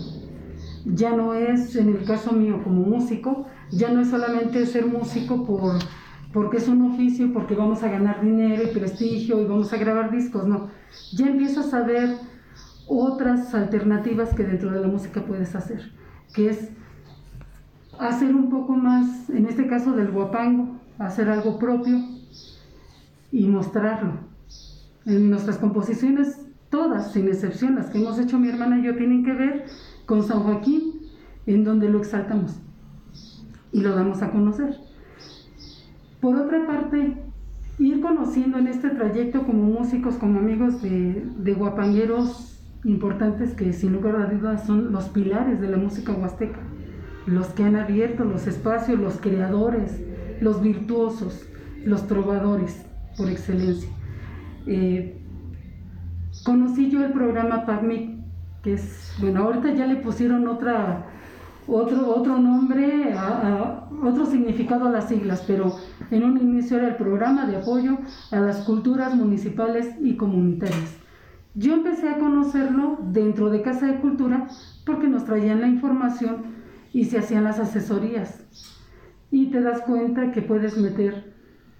[0.84, 5.46] Ya no es, en el caso mío como músico, ya no es solamente ser músico
[5.46, 5.78] por
[6.34, 10.10] porque es un oficio, porque vamos a ganar dinero y prestigio y vamos a grabar
[10.10, 10.68] discos, no.
[11.12, 12.16] Ya empiezas a ver
[12.88, 15.92] otras alternativas que dentro de la música puedes hacer,
[16.34, 16.70] que es
[18.00, 22.00] hacer un poco más, en este caso del guapango, hacer algo propio
[23.30, 24.14] y mostrarlo.
[25.06, 29.24] En nuestras composiciones, todas, sin excepción, las que hemos hecho mi hermana y yo, tienen
[29.24, 29.66] que ver
[30.04, 30.94] con San Joaquín,
[31.46, 32.56] en donde lo exaltamos
[33.70, 34.93] y lo damos a conocer.
[36.24, 37.18] Por otra parte,
[37.78, 44.16] ir conociendo en este trayecto como músicos, como amigos de, guapangueros importantes que sin lugar
[44.16, 46.60] a dudas son los pilares de la música huasteca,
[47.26, 50.02] los que han abierto los espacios, los creadores,
[50.40, 51.46] los virtuosos,
[51.84, 52.86] los trovadores
[53.18, 53.90] por excelencia.
[54.66, 55.20] Eh,
[56.42, 58.18] conocí yo el programa PACMIC,
[58.62, 61.04] que es, bueno, ahorita ya le pusieron otra
[61.66, 65.76] otro, otro nombre, a, otro significado a las siglas, pero
[66.10, 67.98] en un inicio era el programa de apoyo
[68.30, 70.96] a las culturas municipales y comunitarias.
[71.54, 74.48] Yo empecé a conocerlo dentro de Casa de Cultura
[74.84, 76.42] porque nos traían la información
[76.92, 78.44] y se hacían las asesorías.
[79.30, 81.34] Y te das cuenta que puedes meter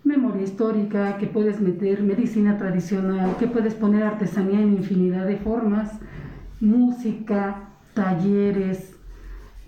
[0.05, 5.99] memoria histórica, que puedes meter medicina tradicional, que puedes poner artesanía en infinidad de formas,
[6.61, 8.94] música, talleres,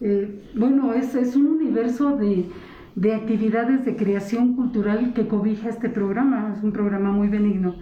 [0.01, 2.51] eh, bueno, es, es, un universo de,
[2.95, 7.77] de, actividades de creación cultural que cobija este programa, es un programa muy benigno.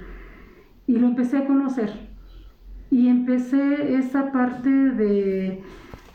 [0.86, 1.90] Y lo empecé a conocer.
[2.90, 5.62] Y empecé esa parte de,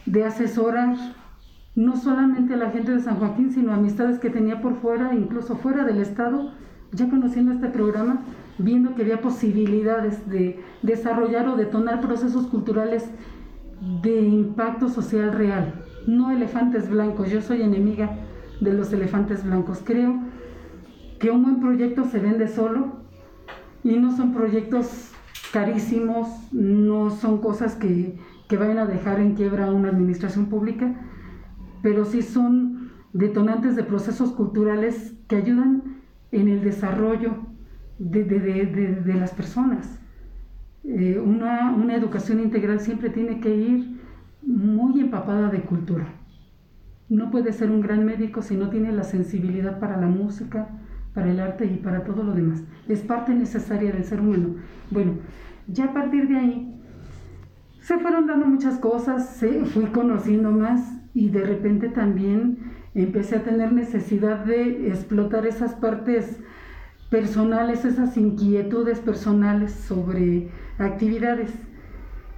[0.05, 0.95] de asesorar
[1.75, 5.57] no solamente a la gente de San Joaquín, sino amistades que tenía por fuera, incluso
[5.57, 6.53] fuera del estado,
[6.91, 8.23] ya conociendo este programa,
[8.57, 13.09] viendo que había posibilidades de desarrollar o detonar procesos culturales
[14.01, 17.29] de impacto social real no elefantes blancos.
[17.29, 18.17] Yo soy enemiga
[18.59, 19.81] de los elefantes blancos.
[19.83, 20.19] Creo
[21.19, 22.99] que un buen proyecto se vende solo
[23.83, 25.11] y no son proyectos
[25.51, 30.95] carísimos, no son cosas que, que vayan a dejar en quiebra una administración pública,
[31.81, 35.99] pero sí son detonantes de procesos culturales que ayudan
[36.31, 37.37] en el desarrollo
[37.97, 39.99] de, las personas.
[40.83, 43.98] Eh, una, una educación integral siempre tiene que ir
[44.41, 46.07] muy empapada de cultura.
[47.09, 50.69] No puede ser un gran médico si no tiene la sensibilidad para la música,
[51.13, 52.63] para el arte y para todo lo demás.
[52.87, 54.55] Es parte necesaria del ser humano.
[54.91, 55.13] Bueno,
[55.67, 56.81] ya a partir de ahí
[57.81, 62.59] se fueron dando muchas cosas, se, fui conociendo más y de repente también
[62.93, 66.39] empecé a tener necesidad de explotar esas partes
[67.09, 71.51] personales, esas inquietudes personales sobre actividades.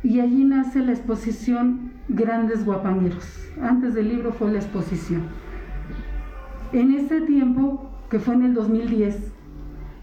[0.03, 3.49] Y allí nace la exposición Grandes Guapangueros.
[3.61, 5.23] Antes del libro fue la exposición.
[6.73, 9.31] En ese tiempo, que fue en el 2010,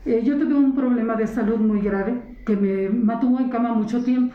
[0.06, 4.04] eh, yo tuve un problema de salud muy grave que me mantuvo en cama mucho
[4.04, 4.34] tiempo.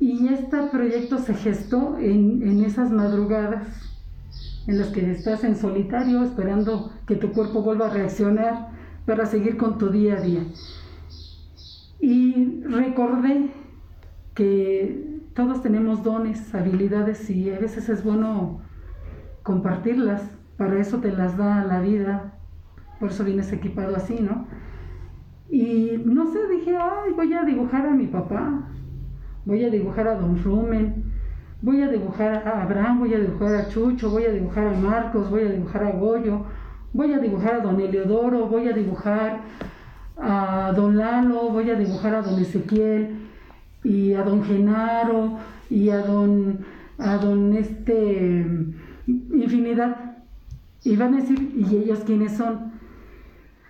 [0.00, 3.68] Y este proyecto se gestó en, en esas madrugadas
[4.66, 8.70] en las que estás en solitario esperando que tu cuerpo vuelva a reaccionar
[9.04, 10.42] para seguir con tu día a día.
[12.00, 13.50] Y recordé
[14.34, 18.60] que todos tenemos dones, habilidades y a veces es bueno
[19.42, 20.22] compartirlas.
[20.56, 22.34] Para eso te las da la vida.
[23.00, 24.46] Por eso vienes equipado así, ¿no?
[25.50, 28.68] Y no sé, dije, ay, voy a dibujar a mi papá,
[29.44, 31.04] voy a dibujar a Don Rumen,
[31.60, 35.30] voy a dibujar a Abraham, voy a dibujar a Chucho, voy a dibujar a Marcos,
[35.30, 36.44] voy a dibujar a Goyo,
[36.92, 39.40] voy a dibujar a Don Eleodoro, voy a dibujar
[40.16, 43.23] a Don Lalo, voy a dibujar a Don Ezequiel
[43.84, 45.38] y a Don Genaro
[45.70, 46.58] y a Don,
[46.98, 48.46] a Don este,
[49.06, 50.16] infinidad.
[50.82, 52.72] Y van a decir, ¿y ellos quiénes son?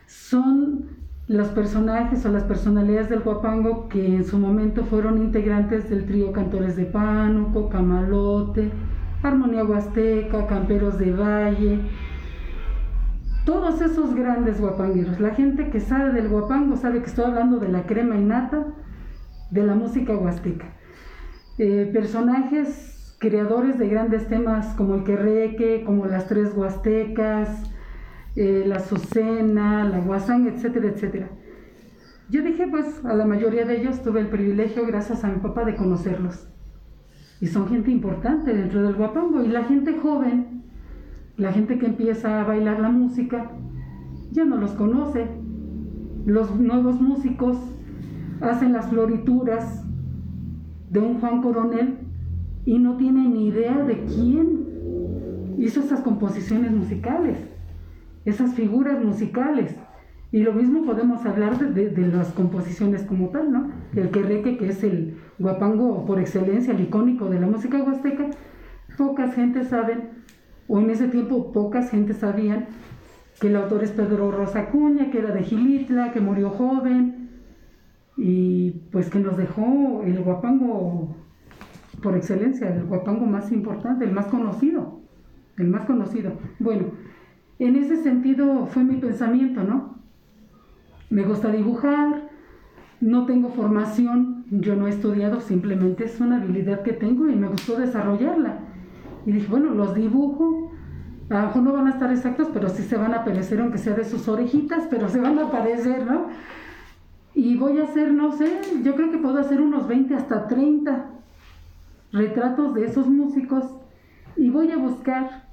[0.07, 0.87] Son
[1.27, 6.33] los personajes o las personalidades del Guapango que en su momento fueron integrantes del trío
[6.33, 8.71] Cantores de Pánuco, Camalote,
[9.23, 11.81] Armonía Huasteca, Camperos de Valle,
[13.47, 15.19] todos esos grandes guapangueros.
[15.21, 18.67] La gente que sabe del guapango sabe que estoy hablando de la crema innata
[19.55, 20.67] de la música huasteca.
[21.59, 27.71] Eh, personajes creadores de grandes temas como el querreque, como las tres huastecas,
[28.35, 31.29] eh, la Azucena, la Guasán, etcétera, etcétera.
[32.29, 35.65] Yo dije, pues a la mayoría de ellos tuve el privilegio, gracias a mi papá,
[35.65, 36.49] de conocerlos.
[37.41, 39.43] Y son gente importante dentro del guapango.
[39.43, 40.65] Y la gente joven,
[41.37, 43.53] la gente que empieza a bailar la música,
[44.33, 45.29] ya no los conoce.
[46.27, 47.74] Los nuevos músicos
[48.41, 49.85] hacen las florituras
[50.91, 51.99] de un Juan Coronel
[52.65, 57.39] y no tienen ni idea de quién hizo esas composiciones musicales
[58.25, 59.75] esas figuras musicales.
[60.33, 63.71] Y lo mismo podemos hablar de, de, las composiciones como tal, ¿no?
[63.95, 68.31] El querreque, que es el guapango por excelencia, el icónico de la música huasteca,
[68.99, 70.11] pocas gente saben,
[70.67, 72.67] o en ese tiempo pocas gente sabían,
[73.41, 77.24] que el autor es Pedro Rosa Cuña, que era de Gilitla, que murió joven,
[78.17, 81.17] y pues que nos dejó el guapango
[82.03, 85.01] por excelencia, el guapango más importante, el más conocido,
[85.57, 86.33] el más conocido.
[86.59, 86.87] Bueno,
[87.59, 89.99] en ese sentido fue mi pensamiento, ¿no?
[91.11, 92.29] Me gusta dibujar,
[93.01, 97.49] no tengo formación, yo no he estudiado, simplemente es una habilidad que tengo y me
[97.49, 98.59] gustó desarrollarla.
[99.27, 100.73] Y dije, bueno, los dibujo,
[101.31, 103.79] a lo mejor no van a estar exactos, pero sí se van a aparecer, aunque
[103.79, 106.29] sea de sus orejitas, pero se van a aparecer, ¿no?
[107.35, 111.11] Y voy a hacer, no sé, yo creo que puedo hacer unos 20 hasta 30
[112.13, 113.65] retratos de esos músicos
[114.37, 115.49] y voy a buscar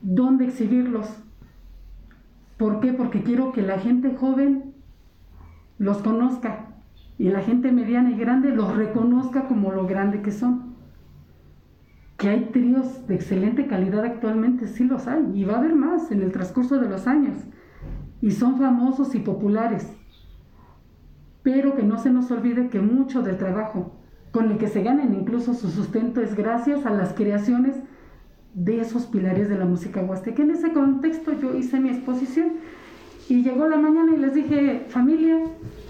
[0.00, 1.06] dónde exhibirlos.
[2.56, 2.94] ¿Por qué?
[2.94, 4.74] Porque quiero que la gente joven
[5.78, 6.68] los conozca
[7.18, 10.74] y la gente mediana y grande los reconozca como lo grande que son.
[12.16, 16.10] Que hay tríos de excelente calidad actualmente, sí los hay, y va a haber más
[16.10, 17.38] en el transcurso de los años.
[18.20, 19.97] Y son famosos y populares.
[21.50, 23.96] Pero que no se nos olvide que mucho del trabajo
[24.32, 27.74] con el que se ganen incluso su sustento es gracias a las creaciones
[28.52, 30.42] de esos pilares de la música huasteca.
[30.42, 32.52] En ese contexto yo hice mi exposición
[33.30, 35.38] y llegó la mañana y les dije, familia,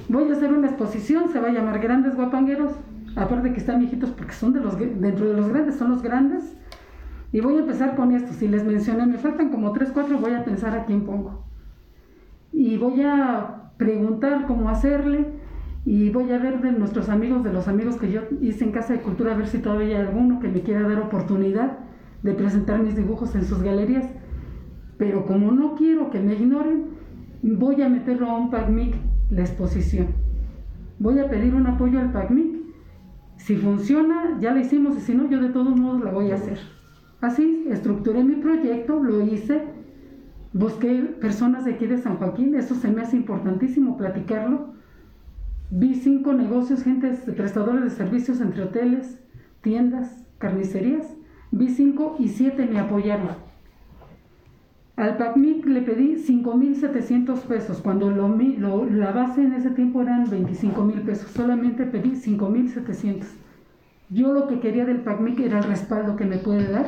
[0.08, 2.74] voy a hacer una exposición, se va a llamar Grandes Guapangueros,
[3.16, 6.54] aparte que están viejitos porque son de los, dentro de los grandes, son los grandes.
[7.32, 10.34] Y voy a empezar con esto, si les mencioné, me faltan como 3, 4, voy
[10.34, 11.42] a pensar a quién pongo.
[12.52, 15.37] Y voy a preguntar cómo hacerle
[15.88, 18.92] y voy a ver de nuestros amigos, de los amigos que yo hice en Casa
[18.92, 21.78] de Cultura, a ver si todavía hay alguno que me quiera dar oportunidad
[22.22, 24.06] de presentar mis dibujos en sus galerías.
[24.98, 26.88] Pero como no quiero que me ignoren,
[27.40, 28.96] voy a meterlo a un PACMIC,
[29.30, 30.08] la exposición.
[30.98, 32.58] Voy a pedir un apoyo al PACMIC.
[33.36, 36.34] Si funciona, ya lo hicimos, y si no, yo de todos modos la voy a
[36.34, 36.58] hacer.
[37.22, 39.62] Así, estructuré mi proyecto, lo hice,
[40.52, 44.76] busqué personas de aquí de San Joaquín, eso se me hace importantísimo platicarlo.
[45.70, 49.18] Vi cinco negocios, gente prestadores de servicios entre hoteles,
[49.60, 51.14] tiendas, carnicerías,
[51.50, 53.28] vi 5 y 7 me apoyaron.
[54.96, 61.04] Al PACMIC le pedí 5.700 pesos, cuando lo, la base en ese tiempo eran 25.000
[61.04, 63.24] pesos, solamente pedí 5.700.
[64.10, 66.86] Yo lo que quería del PACMIC era el respaldo que me puede dar,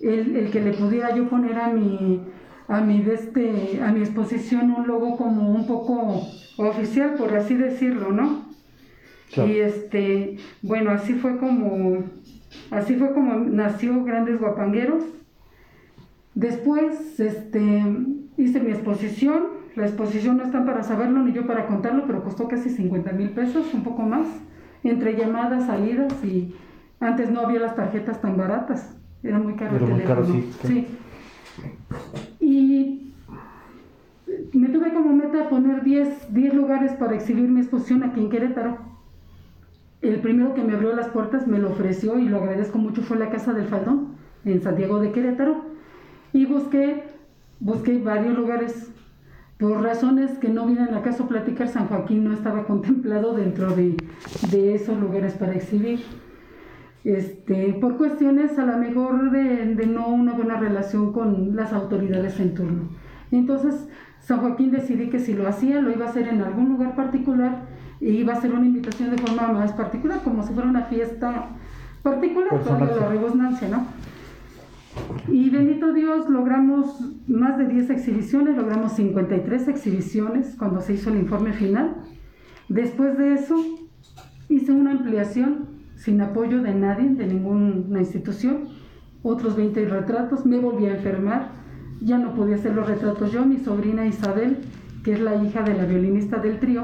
[0.00, 2.20] el, el que le pudiera yo poner a mi,
[2.68, 6.20] a mi, este, a mi exposición un logo como un poco
[6.56, 8.44] oficial, por así decirlo, ¿no?
[9.36, 12.04] Y este, bueno, así fue como,
[12.70, 15.02] así fue como nació Grandes Guapangueros.
[16.34, 17.82] Después, este,
[18.36, 19.64] hice mi exposición.
[19.74, 23.30] La exposición no está para saberlo ni yo para contarlo, pero costó casi 50 mil
[23.30, 24.28] pesos, un poco más,
[24.84, 26.54] entre llamadas, salidas y
[27.00, 30.26] antes no había las tarjetas tan baratas, era muy caro el teléfono.
[30.26, 30.50] sí.
[30.62, 30.86] sí.
[32.40, 33.03] Y
[34.52, 38.78] me tuve como meta poner 10, 10 lugares para exhibir mi exposición aquí en Querétaro.
[40.02, 43.18] El primero que me abrió las puertas me lo ofreció y lo agradezco mucho fue
[43.18, 44.14] la Casa del Faldón
[44.44, 45.64] en Santiago de Querétaro.
[46.32, 47.04] Y busqué,
[47.60, 48.90] busqué varios lugares.
[49.58, 53.96] Por razones que no vienen a caso platicar, San Joaquín no estaba contemplado dentro de,
[54.50, 56.00] de esos lugares para exhibir.
[57.04, 62.40] Este, por cuestiones a lo mejor de, de no una buena relación con las autoridades
[62.40, 62.82] en turno.
[63.30, 63.88] Entonces,
[64.24, 67.66] San Joaquín decidí que si lo hacía, lo iba a hacer en algún lugar particular
[68.00, 71.50] y iba a ser una invitación de forma más particular, como si fuera una fiesta
[72.02, 73.86] particular, toda la rebosnancia, ¿no?
[75.28, 81.18] Y bendito Dios, logramos más de 10 exhibiciones, logramos 53 exhibiciones cuando se hizo el
[81.18, 81.96] informe final.
[82.70, 83.56] Después de eso,
[84.48, 88.68] hice una ampliación sin apoyo de nadie, de ninguna institución,
[89.22, 91.63] otros 20 retratos, me volví a enfermar
[92.04, 93.32] ya no podía hacer los retratos.
[93.32, 94.58] Yo, mi sobrina Isabel,
[95.02, 96.82] que es la hija de la violinista del trío,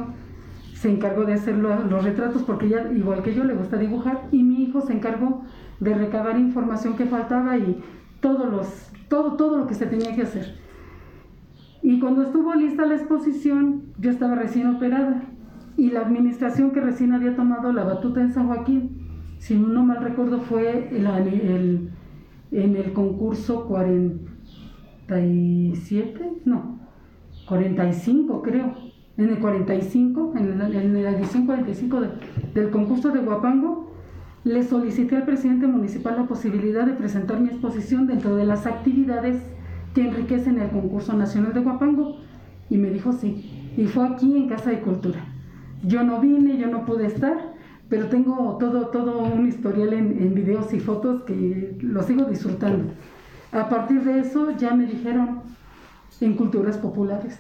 [0.75, 4.29] se encargó de hacer los retratos porque ella, igual que yo, le gusta dibujar.
[4.33, 5.45] Y mi hijo se encargó
[5.79, 7.83] de recabar información que faltaba y
[8.21, 10.55] todos los, todo, todo lo que se tenía que hacer.
[11.83, 15.23] Y cuando estuvo lista la exposición, yo estaba recién operada.
[15.77, 19.07] Y la administración que recién había tomado la batuta en San Joaquín,
[19.39, 21.91] si no mal recuerdo, fue el,
[22.51, 24.30] en el concurso 40
[25.11, 26.79] 47, no,
[27.49, 28.75] 45 creo,
[29.17, 32.01] en el 45, en la, edición 45
[32.55, 33.91] del concurso de Guapango,
[34.45, 39.43] le solicité al presidente municipal la posibilidad de presentar mi exposición dentro de las actividades
[39.95, 42.19] que enriquecen el concurso nacional de Guapango
[42.71, 45.25] y me dijo sí, y fue aquí en Casa de Cultura.
[45.83, 47.53] Yo no vine, yo no pude estar,
[47.89, 52.93] pero tengo todo, todo un historial en, en videos y fotos que lo sigo disfrutando.
[53.53, 55.41] A partir de eso ya me dijeron
[56.21, 57.39] en culturas populares,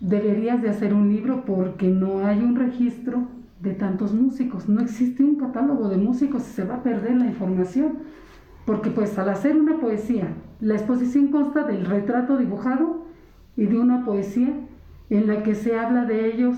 [0.00, 3.28] deberías de hacer un libro porque no hay un registro
[3.60, 7.26] de tantos músicos, no existe un catálogo de músicos y se va a perder la
[7.26, 7.98] información,
[8.64, 10.28] porque pues al hacer una poesía,
[10.60, 13.06] la exposición consta del retrato dibujado
[13.56, 14.52] y de una poesía
[15.10, 16.56] en la que se habla de ellos,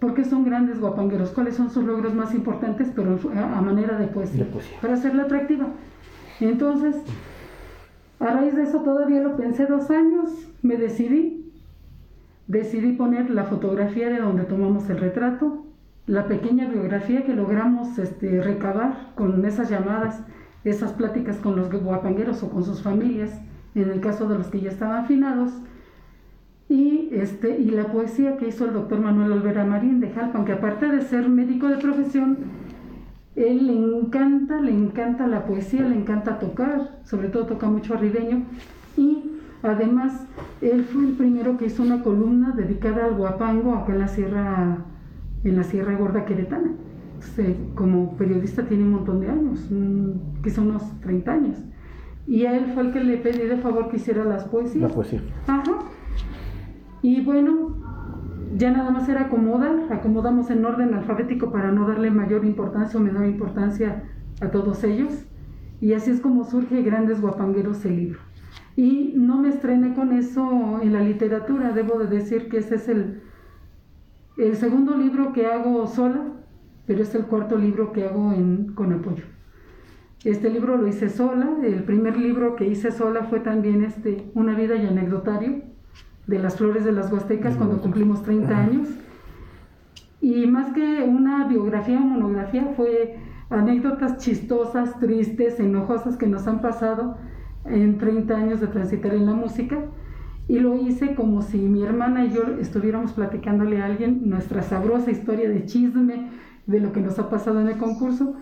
[0.00, 4.44] porque son grandes guapangueros, cuáles son sus logros más importantes, pero a manera de poesía,
[4.44, 4.76] de poesía.
[4.80, 5.66] para hacerla atractiva.
[6.40, 6.96] Entonces,
[8.20, 10.30] a raíz de eso todavía lo pensé dos años,
[10.62, 11.50] me decidí.
[12.46, 15.64] Decidí poner la fotografía de donde tomamos el retrato,
[16.06, 20.20] la pequeña biografía que logramos este, recabar con esas llamadas,
[20.64, 23.30] esas pláticas con los guapangueros o con sus familias,
[23.74, 25.52] en el caso de los que ya estaban afinados,
[26.68, 30.88] y, este, la poesía que hizo el doctor Manuel Olvera Marín de Jalpan, que aparte
[30.88, 32.38] de ser médico de profesión,
[33.36, 38.44] él le encanta, le encanta la poesía, le encanta tocar, sobre todo toca mucho arribeño
[38.96, 39.22] y
[39.62, 40.26] además
[40.60, 44.78] él fue el primero que hizo una columna dedicada al guapango acá en la Sierra,
[45.44, 46.72] en la Sierra Gorda Queretana.
[47.74, 49.68] como periodista tiene un montón de años,
[50.42, 51.58] quizá unos 30 años.
[52.26, 54.90] Y a él fue el que le pedí de favor que hiciera las poesías.
[54.90, 55.20] La poesía.
[55.46, 55.78] Ajá.
[57.02, 57.76] Y bueno,
[58.56, 63.02] ya nada más era acomodar, acomodamos en orden alfabético para no darle mayor importancia o
[63.02, 64.04] menor importancia
[64.40, 65.26] a todos ellos.
[65.80, 68.18] Y así es como surge Grandes Guapangueros el libro.
[68.76, 72.88] Y no me estrené con eso en la literatura, debo de decir que ese es
[72.88, 73.22] el,
[74.36, 76.32] el segundo libro que hago sola,
[76.86, 79.24] pero es el cuarto libro que hago en, con apoyo.
[80.24, 84.54] Este libro lo hice sola, el primer libro que hice sola fue también este, Una
[84.54, 85.62] vida y anecdotario,
[86.30, 88.88] de las flores de las Huastecas cuando cumplimos 30 años.
[90.20, 93.16] Y más que una biografía o monografía, fue
[93.50, 97.18] anécdotas chistosas, tristes, enojosas que nos han pasado
[97.64, 99.78] en 30 años de transitar en la música.
[100.46, 105.10] Y lo hice como si mi hermana y yo estuviéramos platicándole a alguien nuestra sabrosa
[105.10, 106.30] historia de chisme,
[106.66, 108.36] de lo que nos ha pasado en el concurso,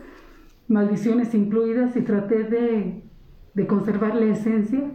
[0.69, 3.03] maldiciones incluidas, y traté de,
[3.55, 4.91] de conservar la esencia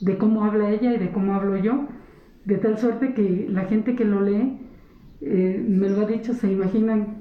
[0.00, 1.86] de cómo habla ella y de cómo hablo yo,
[2.44, 4.58] de tal suerte que la gente que lo lee
[5.20, 7.20] eh, me lo ha dicho, se imaginan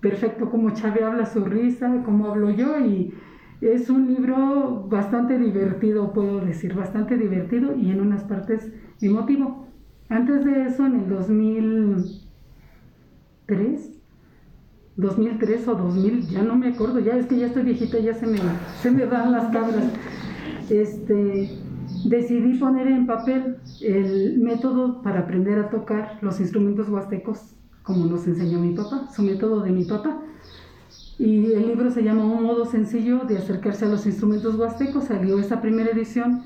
[0.00, 3.12] perfecto cómo Chávez habla su risa, cómo hablo yo y
[3.60, 9.66] es un libro bastante divertido, puedo decir, bastante divertido y en unas partes emotivo.
[10.08, 14.00] Antes de eso, en el 2003,
[14.96, 18.26] 2003 o 2000, ya no me acuerdo, ya es que ya estoy viejita, ya se
[18.26, 18.38] me,
[18.80, 19.92] se me dan las cabras.
[20.70, 21.50] Este,
[22.04, 28.26] decidí poner en papel el método para aprender a tocar los instrumentos huastecos, como nos
[28.26, 30.20] enseñó mi papá, su método de mi papá.
[31.18, 35.04] Y el libro se llama Un modo sencillo de acercarse a los instrumentos huastecos.
[35.04, 36.42] Salió esa primera edición,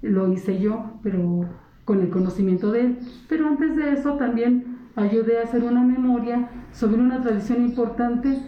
[0.00, 1.46] lo hice yo, pero
[1.84, 2.98] con el conocimiento de él.
[3.28, 8.38] Pero antes de eso también ayudé a hacer una memoria sobre una tradición importante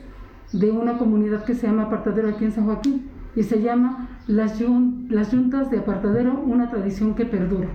[0.53, 4.61] de una comunidad que se llama Apartadero aquí en San Joaquín y se llama Las,
[5.09, 7.69] las Juntas de Apartadero, una tradición que perdura.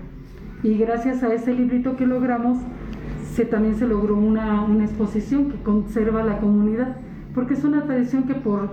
[0.64, 2.58] Y gracias a ese librito que logramos,
[3.34, 6.98] se, también se logró una, una exposición que conserva la comunidad,
[7.34, 8.72] porque es una tradición que por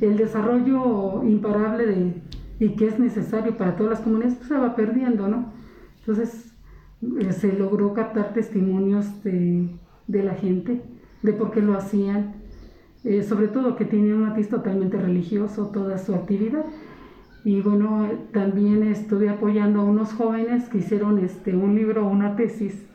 [0.00, 2.22] el desarrollo imparable de,
[2.58, 5.52] y que es necesario para todas las comunidades, pues se va perdiendo, ¿no?
[6.00, 6.54] Entonces
[7.20, 9.70] eh, se logró captar testimonios de,
[10.06, 10.82] de la gente,
[11.22, 12.39] de por qué lo hacían,
[13.02, 16.64] eh, sobre todo que tiene un matiz totalmente religioso toda su actividad.
[17.44, 22.86] Y bueno, también estuve apoyando a unos jóvenes que hicieron este, un libro, una tesis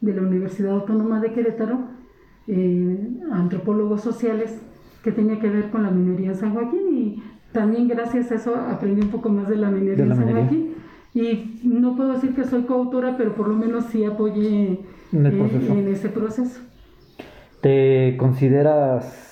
[0.00, 1.78] de la Universidad Autónoma de Querétaro,
[2.48, 2.98] eh,
[3.30, 4.60] antropólogos sociales,
[5.04, 6.96] que tenía que ver con la minería en San Joaquín.
[6.96, 7.22] Y
[7.52, 10.74] también gracias a eso aprendí un poco más de la minería en San Joaquín.
[11.14, 14.80] Y no puedo decir que soy coautora, pero por lo menos sí apoyé
[15.12, 16.60] en, en ese proceso.
[17.62, 19.25] ¿Te consideras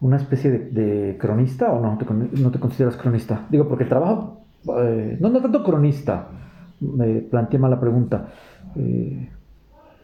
[0.00, 2.06] una especie de, cronista o no te,
[2.40, 3.46] no te consideras cronista?
[3.50, 4.44] Digo, porque el trabajo,
[4.78, 6.28] eh, no, no tanto cronista,
[6.80, 8.28] me planteé mal la pregunta.
[8.76, 9.30] Eh,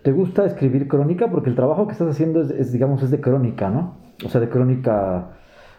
[0.03, 1.29] ¿Te gusta escribir crónica?
[1.31, 3.97] Porque el trabajo que estás haciendo es, digamos, es de crónica, ¿no?
[4.25, 5.33] O sea, de crónica,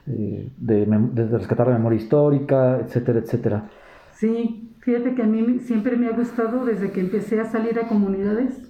[0.07, 3.69] eh, de, de, rescatar la memoria histórica, etcétera, etcétera.
[4.11, 7.87] Sí, fíjate que a mí siempre me ha gustado desde que empecé a salir a
[7.87, 8.63] comunidades,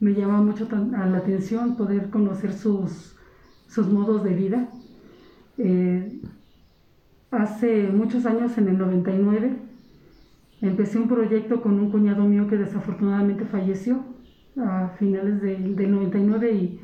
[0.00, 3.16] me llama mucho a la atención poder conocer sus,
[3.68, 4.68] sus modos de vida
[5.58, 6.20] eh,
[7.30, 9.56] hace muchos años, en el 99,
[10.62, 14.00] empecé un proyecto con un cuñado mío que desafortunadamente falleció
[14.58, 16.80] a finales del 99 y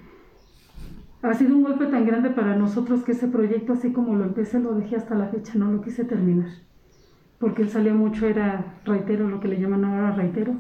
[1.22, 4.58] ha sido un golpe tan grande para nosotros que ese proyecto, así como lo empecé,
[4.58, 6.48] lo dejé hasta la fecha, no lo quise terminar.
[7.38, 10.56] Porque él salía mucho, era reitero, lo que le llaman ahora reitero.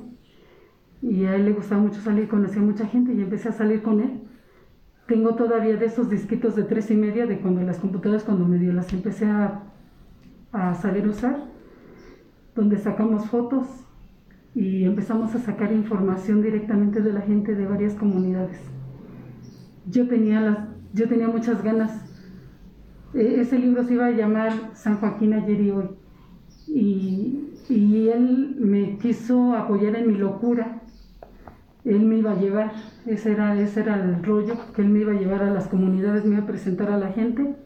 [1.02, 4.00] Y a él le gustaba mucho salir, conocía mucha gente y empecé a salir con
[4.00, 4.20] él.
[5.06, 8.72] Tengo todavía de esos disquitos de tres y media de cuando las computadoras, cuando medio
[8.72, 9.62] las empecé a,
[10.52, 11.44] a saber usar,
[12.54, 13.66] donde sacamos fotos
[14.54, 18.60] y empezamos a sacar información directamente de la gente de varias comunidades.
[19.90, 20.58] Yo tenía, las,
[20.92, 21.90] yo tenía muchas ganas.
[23.14, 25.90] E, ese libro se iba a llamar San Joaquín ayer y hoy.
[26.68, 30.81] Y, y él me quiso apoyar en mi locura
[31.84, 32.72] él me iba a llevar,
[33.06, 36.24] ese era, ese era el rollo, que él me iba a llevar a las comunidades,
[36.24, 37.56] me iba a presentar a la gente.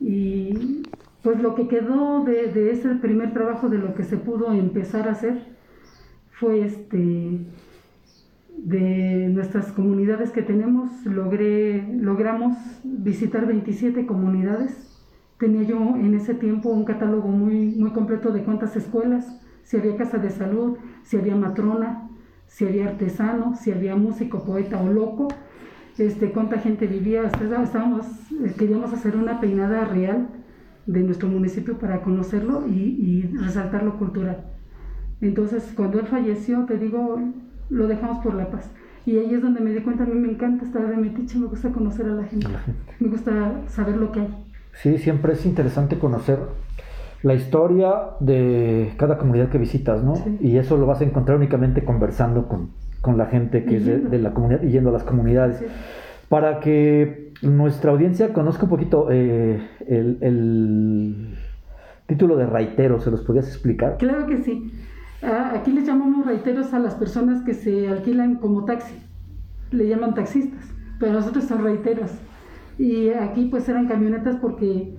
[0.00, 0.82] Y
[1.22, 5.12] pues lo que quedó de, ese primer trabajo, de lo que se pudo empezar a
[5.12, 5.44] hacer,
[6.32, 7.38] fue este,
[8.58, 14.88] de nuestras comunidades que tenemos, logré, logramos visitar 27 comunidades.
[15.38, 19.96] Tenía yo en ese tiempo un catálogo muy, muy completo de cuántas escuelas, si había
[19.96, 22.08] casa de salud, si había matrona,
[22.52, 25.28] si había artesano, si había músico, poeta o loco,
[25.96, 27.24] este, cuánta gente vivía.
[27.24, 28.06] Estábamos,
[28.44, 30.28] eh, queríamos hacer una peinada real
[30.84, 34.44] de nuestro municipio para conocerlo y, y, resaltar lo cultural.
[35.22, 37.20] Entonces, cuando él falleció, te digo,
[37.70, 38.68] lo dejamos por la paz.
[39.06, 41.46] Y ahí es donde me di cuenta, a mí me encanta estar de metiche, me
[41.46, 42.48] gusta conocer a la gente,
[43.00, 44.44] me gusta saber lo que hay.
[44.74, 46.38] Sí, siempre es interesante conocer
[47.22, 50.14] la historia de cada comunidad que visitas, ¿no?
[50.40, 52.70] Y eso lo vas a encontrar únicamente conversando con,
[53.00, 55.62] con la gente que es de, la comunidad y yendo a las comunidades.
[56.28, 61.38] Para que nuestra audiencia conozca un poquito eh, el, el,
[62.06, 63.98] título de raitero, ¿se los podías explicar?
[63.98, 64.72] Claro que sí.
[65.22, 68.96] Ah, aquí les llamamos raiteros a las personas que se alquilan como taxi.
[69.70, 72.10] Le llaman taxistas, pero nosotros son raiteros.
[72.78, 74.96] Y aquí pues eran camionetas porque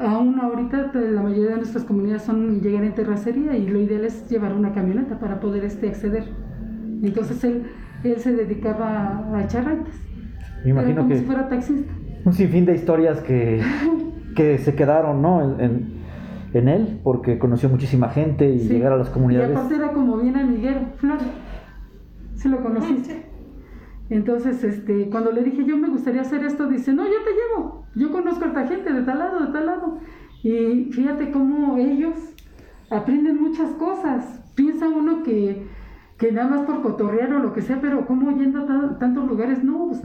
[0.00, 4.28] aún ahorita la mayoría de nuestras comunidades son llegar en terracería y lo ideal es
[4.28, 6.24] llevar una camioneta para poder este acceder.
[7.02, 7.62] Entonces él,
[8.04, 9.94] él se dedicaba a echar raitas.
[10.64, 11.92] Me imagino como que si fuera taxista.
[12.24, 13.62] Un sinfín de historias que,
[14.36, 15.58] que se quedaron, ¿no?
[15.58, 15.98] En,
[16.52, 18.68] en él, porque conoció muchísima gente y Sí.
[18.68, 19.50] llegar a las comunidades.
[19.50, 21.18] Y aparte era como bien amiguero, Flor.
[22.34, 23.29] ¿Sí lo conociste?
[24.10, 27.84] Entonces, este, cuando le dije, yo me gustaría hacer esto, dice, no, yo te llevo.
[27.94, 29.98] Yo conozco a esta gente de tal lado, de tal lado.
[30.42, 32.14] Y fíjate cómo ellos
[32.90, 34.42] aprenden muchas cosas.
[34.56, 35.66] Piensa uno que,
[36.18, 39.28] que nada más por cotorrear o lo que sea, pero cómo yendo a ta- tantos
[39.28, 40.02] lugares, no, pues,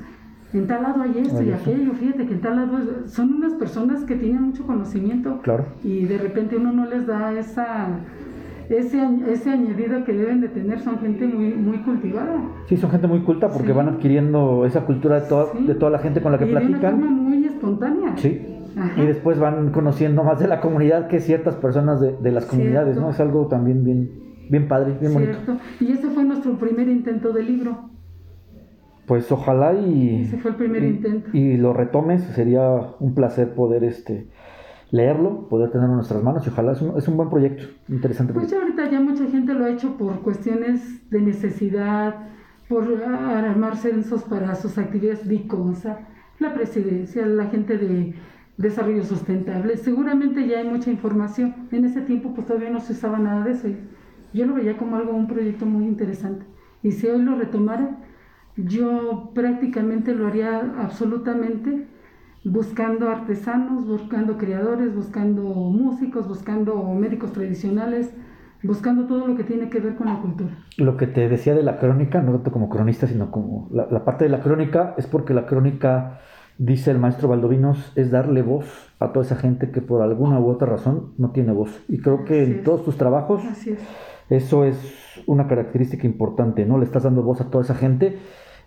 [0.53, 3.53] en tal lado hay esto y aquello, fíjate que en tal lado es- son unas
[3.55, 5.65] personas que tienen mucho conocimiento Claro.
[5.83, 7.87] y de repente uno no les da esa
[8.69, 12.35] ese, ese añadido que deben de tener, son gente muy, muy cultivada.
[12.67, 13.73] Sí, son gente muy culta porque Sí.
[13.73, 15.65] van adquiriendo esa cultura de toda, Sí.
[15.65, 16.99] de toda la gente con la que y de una platican.
[16.99, 18.13] forma muy espontánea.
[18.17, 18.41] Sí.
[18.77, 19.01] Ajá.
[19.01, 22.95] Y después van conociendo más de la comunidad que ciertas personas de, de las comunidades,
[22.95, 23.01] Cierto.
[23.01, 23.09] ¿no?
[23.09, 24.09] Es algo también bien,
[24.49, 25.33] bien padre, bien bonito.
[25.45, 25.57] Cierto.
[25.79, 27.89] Y ese fue nuestro primer intento de libro.
[29.05, 31.29] Pues ojalá y, Ese fue el primer y- intento.
[31.31, 32.67] y lo retomes, sería
[32.99, 34.27] un placer poder este
[34.95, 38.33] leerlo, poder tenerlo en nuestras manos y ojalá es un, es un buen proyecto, interesante
[38.33, 38.65] Pues proyecto.
[38.65, 42.15] ahorita ya mucha gente lo ha hecho por cuestiones de necesidad,
[42.69, 45.99] por armar censos para sus actividades DICONSA,
[46.39, 48.15] la presidencia, la gente de
[48.57, 49.77] desarrollo sustentable.
[49.77, 51.67] Seguramente ya hay mucha información.
[51.71, 53.67] En ese tiempo pues todavía no se usaba nada de eso.
[54.33, 56.45] Yo lo veía como algo, un proyecto muy interesante.
[56.81, 57.97] Y si hoy lo retomara,
[58.55, 61.87] yo prácticamente lo haría absolutamente
[62.45, 68.13] buscando artesanos, buscando creadores, buscando músicos, buscando médicos tradicionales,
[68.63, 70.51] buscando todo lo que tiene que ver con la cultura.
[70.77, 74.05] Lo que te decía de la crónica, no tanto como cronista, sino como la, la
[74.05, 76.19] parte de la crónica, es porque la crónica,
[76.57, 80.47] dice el maestro Valdovinos, es darle voz a toda esa gente que por alguna u
[80.47, 81.83] otra razón no tiene voz.
[81.87, 82.63] Y creo que Así en es.
[82.63, 83.79] todos tus trabajos Así es.
[84.29, 84.77] Eso es
[85.27, 86.77] una característica importante, ¿no?
[86.77, 88.17] Le estás dando voz a toda esa gente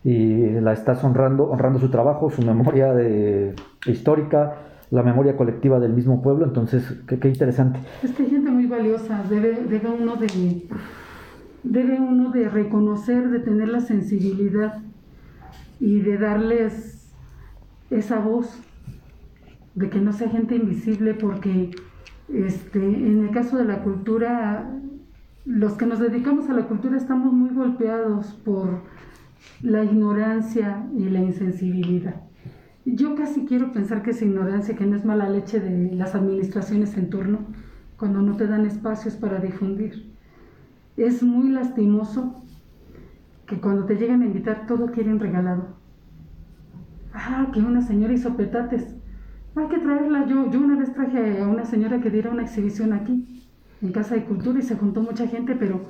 [0.04, 3.54] y la estás honrando, honrando su trabajo, su memoria de,
[3.86, 4.56] histórica,
[4.90, 7.80] la memoria colectiva del mismo pueblo, entonces, qué, interesante.
[8.02, 10.66] Es que hay gente muy valiosa, debe, debe uno de
[11.64, 14.78] debe uno de reconocer, de tener la sensibilidad
[15.80, 17.12] y de darles
[17.90, 18.60] esa voz,
[19.74, 21.70] de que no sea gente invisible, porque
[22.32, 24.70] este, en el caso de la cultura,
[25.44, 28.82] los que nos dedicamos a la cultura estamos muy golpeados por
[29.62, 32.22] la ignorancia y la insensibilidad.
[32.84, 36.96] Yo casi quiero pensar que es ignorancia, que no es mala leche de las administraciones
[36.96, 37.40] en turno,
[37.96, 40.12] cuando no te dan espacios para difundir.
[40.96, 42.42] Es muy lastimoso
[43.46, 45.76] que cuando te llegan a invitar todo quieren regalado.
[47.12, 48.94] Ah, que una señora hizo petates.
[49.56, 50.26] Hay que traerla.
[50.26, 53.48] Yo, yo una vez traje a una señora que diera una exhibición aquí,
[53.82, 55.80] en Casa de Cultura, y se juntó mucha gente, pero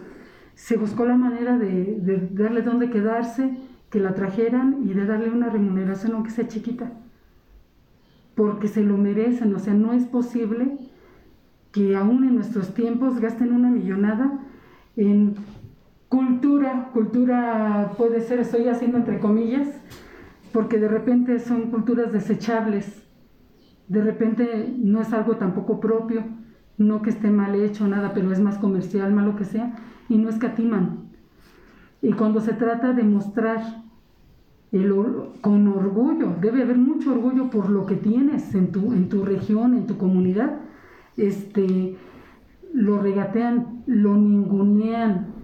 [0.59, 3.57] se buscó la manera de, darle dónde quedarse,
[3.91, 6.91] que la trajeran y de darle una remuneración, aunque sea chiquita.
[8.35, 9.55] Porque se lo merecen.
[9.55, 10.77] O sea, no es posible
[11.71, 14.41] que aún en nuestros tiempos gasten una millonada
[14.97, 15.37] en
[16.09, 19.69] cultura, cultura puede ser, estoy haciendo entre comillas,
[20.53, 23.07] porque de repente son culturas desechables,
[23.87, 26.25] de repente no es algo tampoco propio,
[26.79, 29.77] no que esté mal hecho, nada, pero es más comercial, más lo que sea,
[30.09, 31.11] y no escatiman.
[32.03, 33.61] Y cuando se trata de mostrar
[34.71, 39.09] el or- con orgullo, debe haber mucho orgullo por lo que tienes en tu, en
[39.09, 40.61] tu región, en tu comunidad,
[41.17, 41.97] este,
[42.73, 45.35] lo regatean, lo ningunean.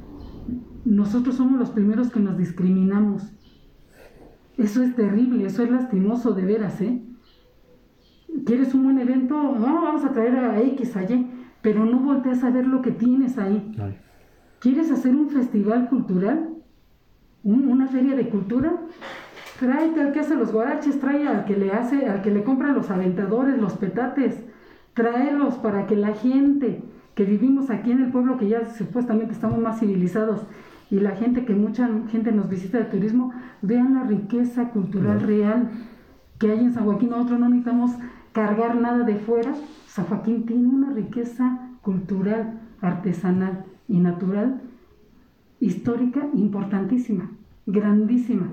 [0.84, 3.32] Nosotros somos los primeros que nos discriminamos.
[4.56, 7.02] Eso es terrible, eso es lastimoso de veras, ¿eh?
[8.46, 9.34] ¿Quieres un buen evento?
[9.34, 11.30] No, vamos a traer a X, a Y,
[11.62, 13.72] pero no volteas a ver lo que tienes ahí.
[14.64, 16.48] ¿Quieres hacer un festival cultural?
[17.42, 18.72] ¿Un- ¿Una feria de cultura?
[19.60, 22.72] Tráete al que hace los guaraches, trae al que le hace, al que le compra
[22.72, 24.42] los aventadores, los petates,
[24.94, 26.82] tráelos para que la gente
[27.14, 30.46] que vivimos aquí en el pueblo, que ya supuestamente estamos más civilizados,
[30.90, 35.68] y la gente que mucha gente nos visita de turismo, vean la riqueza cultural real
[36.38, 37.10] que hay en San Joaquín.
[37.10, 37.90] Nosotros no necesitamos
[38.32, 39.52] cargar nada de fuera.
[39.88, 44.60] San Joaquín tiene una riqueza cultural, artesanal y natural
[45.60, 47.30] histórica importantísima,
[47.66, 48.50] grandísima.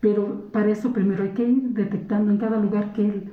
[0.00, 3.32] Pero para eso primero hay que ir detectando en cada lugar que él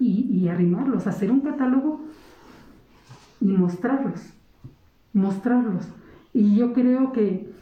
[0.00, 2.00] y, y arrimarlos, hacer un catálogo
[3.40, 4.32] y mostrarlos,
[5.12, 5.88] mostrarlos.
[6.32, 7.52] Y yo creo que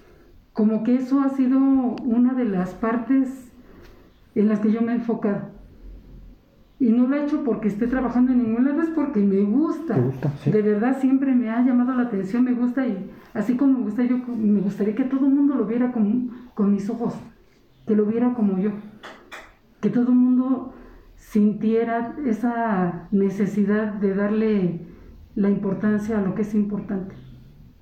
[0.53, 3.51] como que eso ha sido una de las partes
[4.34, 5.59] en las que yo me he enfocado.
[6.81, 9.95] Y no lo he hecho porque esté trabajando en ningún lado, es porque me gusta.
[9.95, 10.31] ¿Te gusta?
[10.43, 10.51] Sí.
[10.51, 14.03] De verdad siempre me ha llamado la atención, me gusta y así como me gusta,
[14.03, 17.14] yo me gustaría que todo el mundo lo viera con, con mis ojos,
[17.87, 18.70] que lo viera como yo,
[19.83, 20.72] que todo el mundo
[21.16, 24.81] sintiera esa necesidad de darle
[25.35, 27.14] la importancia a lo que es importante.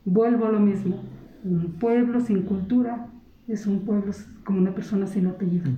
[0.04, 1.04] Vuelvo a lo mismo,
[1.44, 3.06] un pueblo sin cultura
[3.46, 4.12] es un pueblo
[4.44, 5.70] como una persona sin apellido.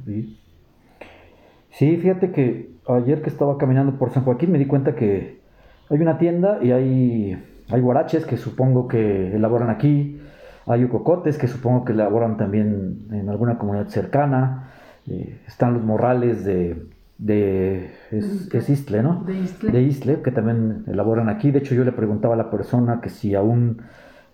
[1.70, 5.40] Sí, fíjate que ayer que estaba caminando por San Joaquín me di cuenta que
[5.88, 10.20] hay una tienda y hay, hay guaraches que supongo que elaboran aquí,
[10.66, 14.70] hay cocotes que supongo que elaboran también en alguna comunidad cercana,
[15.08, 16.86] eh, están los morrales de,
[17.18, 19.24] de es, Istle, ¿no?
[19.24, 20.22] De Istle.
[20.22, 21.50] que también elaboran aquí.
[21.50, 23.82] De hecho, yo le preguntaba a la persona que si aún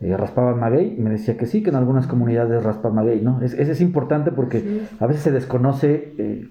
[0.00, 3.40] eh, raspaban maguey y me decía que sí, que en algunas comunidades raspan maguey, ¿no?
[3.40, 6.48] Es, es importante porque a veces se desconoce eh,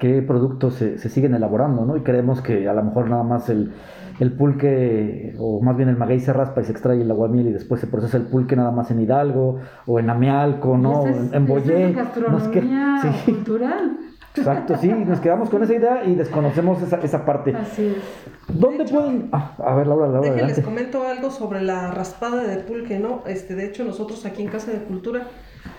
[0.00, 1.96] qué productos se, se, siguen elaborando, ¿no?
[1.96, 3.72] Y creemos que a lo mejor nada más el,
[4.18, 7.52] el pulque, o más bien el maguey se raspa y se extrae el aguamiel y
[7.52, 11.06] después se procesa el pulque nada más en Hidalgo o en Amealco, ¿no?
[11.06, 11.90] en Boyé.
[11.90, 13.96] Es gastronomía cultural.
[14.36, 17.54] Exacto, sí, nos quedamos con esa idea y desconocemos esa, esa parte.
[17.54, 18.56] Así es.
[18.58, 19.28] ¿Dónde pueden...?
[19.32, 23.22] Ah, a ver, Laura, Laura, les comento algo sobre la raspada de pulque, ¿no?
[23.26, 25.26] Este, de hecho, nosotros aquí en Casa de Cultura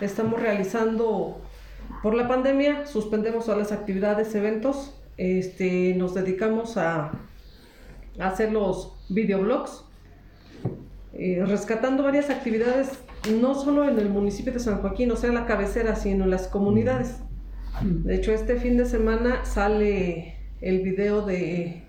[0.02, 1.38] estamos realizando,
[2.02, 7.12] por la pandemia, suspendemos todas las actividades, eventos, este, nos dedicamos a
[8.20, 9.86] hacer los videoblogs,
[11.14, 13.00] eh, rescatando varias actividades,
[13.40, 16.48] no solo en el municipio de San Joaquín, o sea, la cabecera, sino en las
[16.48, 17.18] comunidades.
[17.84, 21.84] De hecho, este fin de semana sale el video de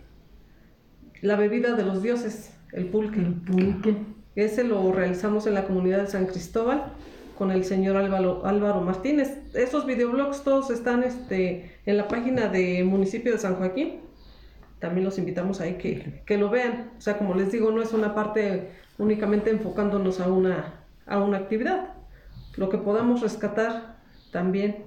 [1.22, 3.20] la bebida de los dioses, el pulque.
[3.20, 3.96] El pulque.
[4.34, 6.92] Ese lo realizamos en la comunidad de San Cristóbal
[7.42, 9.36] con el señor Álvaro, Álvaro Martínez.
[9.52, 13.98] Esos videoblogs todos están este, en la página de municipio de San Joaquín
[14.78, 16.92] también los invitamos ahí que, que lo vean.
[16.96, 21.38] O sea, como les digo, no es una parte únicamente enfocándonos a una, a una
[21.38, 21.94] actividad.
[22.54, 23.96] Lo que podamos rescatar
[24.30, 24.84] también.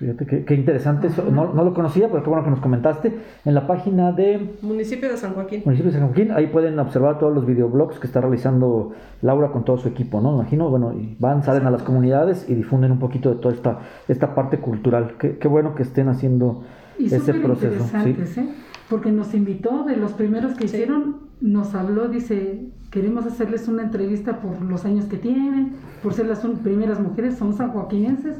[0.00, 1.30] Fíjate qué, interesante, eso.
[1.30, 3.18] No, no, lo conocía, pero qué bueno que nos comentaste.
[3.44, 4.56] En la página de...
[4.62, 5.60] Municipio de San Joaquín.
[5.66, 9.66] Municipio de San Joaquín, ahí pueden observar todos los videoblogs que está realizando Laura con
[9.66, 10.36] todo su equipo, ¿no?
[10.36, 13.80] Imagino, bueno, y van, salen a las comunidades y difunden un poquito de toda esta,
[14.08, 15.16] esta parte cultural.
[15.18, 16.62] Qué, qué bueno que estén haciendo
[16.98, 17.84] ese proceso.
[18.02, 18.40] ¿sí?
[18.40, 18.48] ¿eh?
[18.88, 24.40] porque nos invitó, de los primeros que hicieron, nos habló, dice, queremos hacerles una entrevista
[24.40, 28.38] por los años que tienen, por ser las primeras mujeres, son sanjoaquinenses.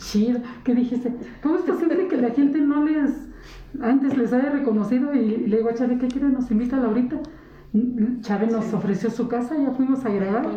[0.00, 1.12] Chido, ¿qué dijiste?
[1.42, 3.28] ¿Cómo es posible que la gente no les,
[3.82, 6.28] antes les haya reconocido y, le digo a Chávez, ¿qué quiere?
[6.28, 7.16] Nos invita ahorita.
[8.22, 10.48] Chávez nos ofreció su casa, ya fuimos a grabar.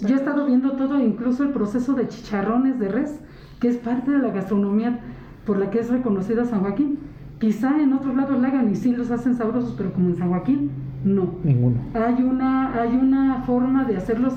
[0.00, 3.20] Yo he estado viendo todo, incluso el proceso de chicharrones de res,
[3.60, 4.98] que es parte de la gastronomía
[5.44, 6.98] por la que es reconocida San Joaquín.
[7.38, 10.30] Quizá en otros lados la hagan y sí los hacen sabrosos, pero como en San
[10.30, 10.70] Joaquín,
[11.04, 11.34] no.
[11.44, 11.76] Ninguno.
[11.94, 14.34] Hay una, hay una forma de hacerlos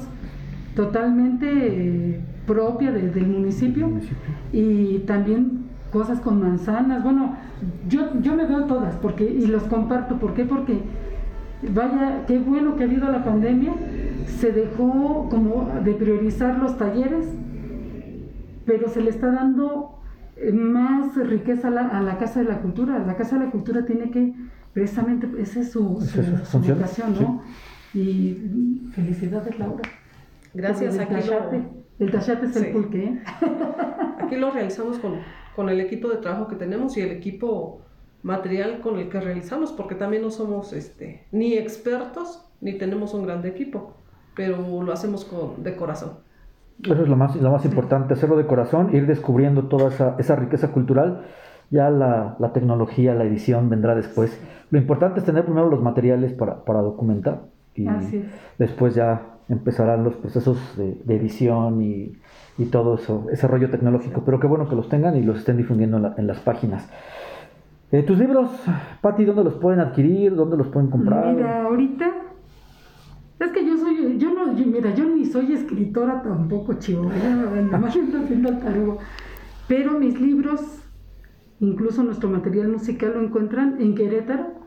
[0.76, 3.92] totalmente eh, propia del municipio,
[4.52, 7.04] y también cosas con manzanas.
[7.04, 7.36] Bueno,
[7.88, 10.18] yo, yo me veo todas porque y los comparto.
[10.18, 10.46] ¿Por qué?
[10.46, 10.80] Porque
[11.74, 13.74] vaya, qué bueno que ha habido la pandemia.
[14.40, 17.28] Se dejó como de priorizar los talleres,
[18.66, 20.00] pero se le está dando
[20.52, 22.98] más riqueza a la, Casa de la Cultura.
[23.06, 24.34] La Casa de la Cultura tiene que,
[24.74, 27.44] precisamente, esa es su, su, ¿no?
[27.94, 29.84] Y felicidades, Laura.
[30.54, 31.80] Gracias, el tachate.
[32.00, 33.04] El tachate es el pulque.
[33.04, 33.24] ¿eh?
[34.20, 35.16] Aquí lo realizamos con,
[35.56, 37.82] con el equipo de trabajo que tenemos y el equipo
[38.24, 43.26] material con el que realizamos, porque también no somos este, ni expertos ni tenemos un
[43.26, 43.94] gran equipo,
[44.36, 46.12] pero lo hacemos con, de corazón.
[46.84, 50.36] Eso es lo más, lo más importante, hacerlo de corazón, ir descubriendo toda esa, esa
[50.36, 51.26] riqueza cultural.
[51.72, 54.42] Ya la, la, tecnología, la edición vendrá después.
[54.72, 57.42] Lo importante es tener primero los materiales para, para documentar
[57.76, 57.88] y
[58.58, 62.14] después ya empezarán los procesos de, edición y,
[62.58, 64.24] y, todo eso, ese rollo tecnológico.
[64.24, 66.88] Pero qué bueno que los tengan y los estén difundiendo en, las páginas.
[67.92, 68.52] Eh, ¿Tus libros,
[69.02, 70.36] Patti, dónde los pueden adquirir?
[70.36, 71.34] ¿Dónde los pueden comprar?
[71.34, 72.12] Mira, ahorita
[73.40, 77.10] es que yo soy, yo no, mira, yo ni soy escritora tampoco, chivo,
[77.74, 78.98] haciendo el
[79.68, 80.62] Pero mis libros,
[81.60, 84.60] incluso nuestro material musical, lo encuentran en Querétaro,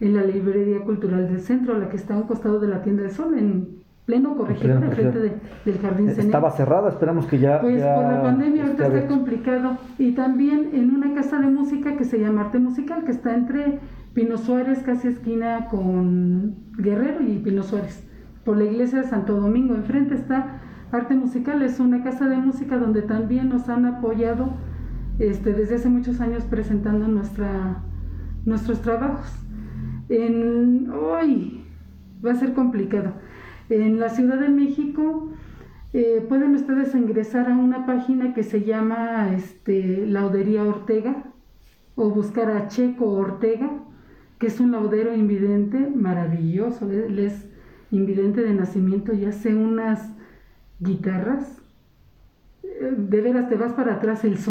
[0.00, 3.02] en la Librería Cultural del Centro, la que está a un costado de la Tienda
[3.02, 6.26] del Sol, en pleno corregidor, frente del Jardín Ceneo.
[6.26, 7.60] Estaba cerrada, esperamos que ya.
[7.60, 9.78] Pues por la pandemia ahorita está complicado.
[9.98, 13.78] Y también en una casa de música que se llama Arte Musical, que está entre
[14.14, 18.06] Pino Suárez, casi esquina con Guerrero y Pino Suárez
[18.44, 19.74] por la iglesia de Santo Domingo.
[19.74, 24.50] Enfrente está Arte Musical, es una casa de música donde también nos han apoyado
[25.18, 27.82] este, desde hace muchos años presentando nuestra,
[28.44, 29.32] nuestros trabajos.
[30.08, 31.64] En, hoy
[32.24, 33.12] va a ser complicado.
[33.72, 35.30] En la Ciudad de México
[35.94, 41.24] eh, pueden ustedes ingresar a una página que se llama este, Laudería Ortega
[41.94, 43.70] o buscar a Checo Ortega
[44.38, 46.90] que es un laudero invidente maravilloso.
[46.90, 47.48] Él es
[47.90, 50.10] invidente de nacimiento y hace unas
[50.80, 51.62] guitarras.
[52.64, 54.40] Eh, De veras, te vas para atrás el sol.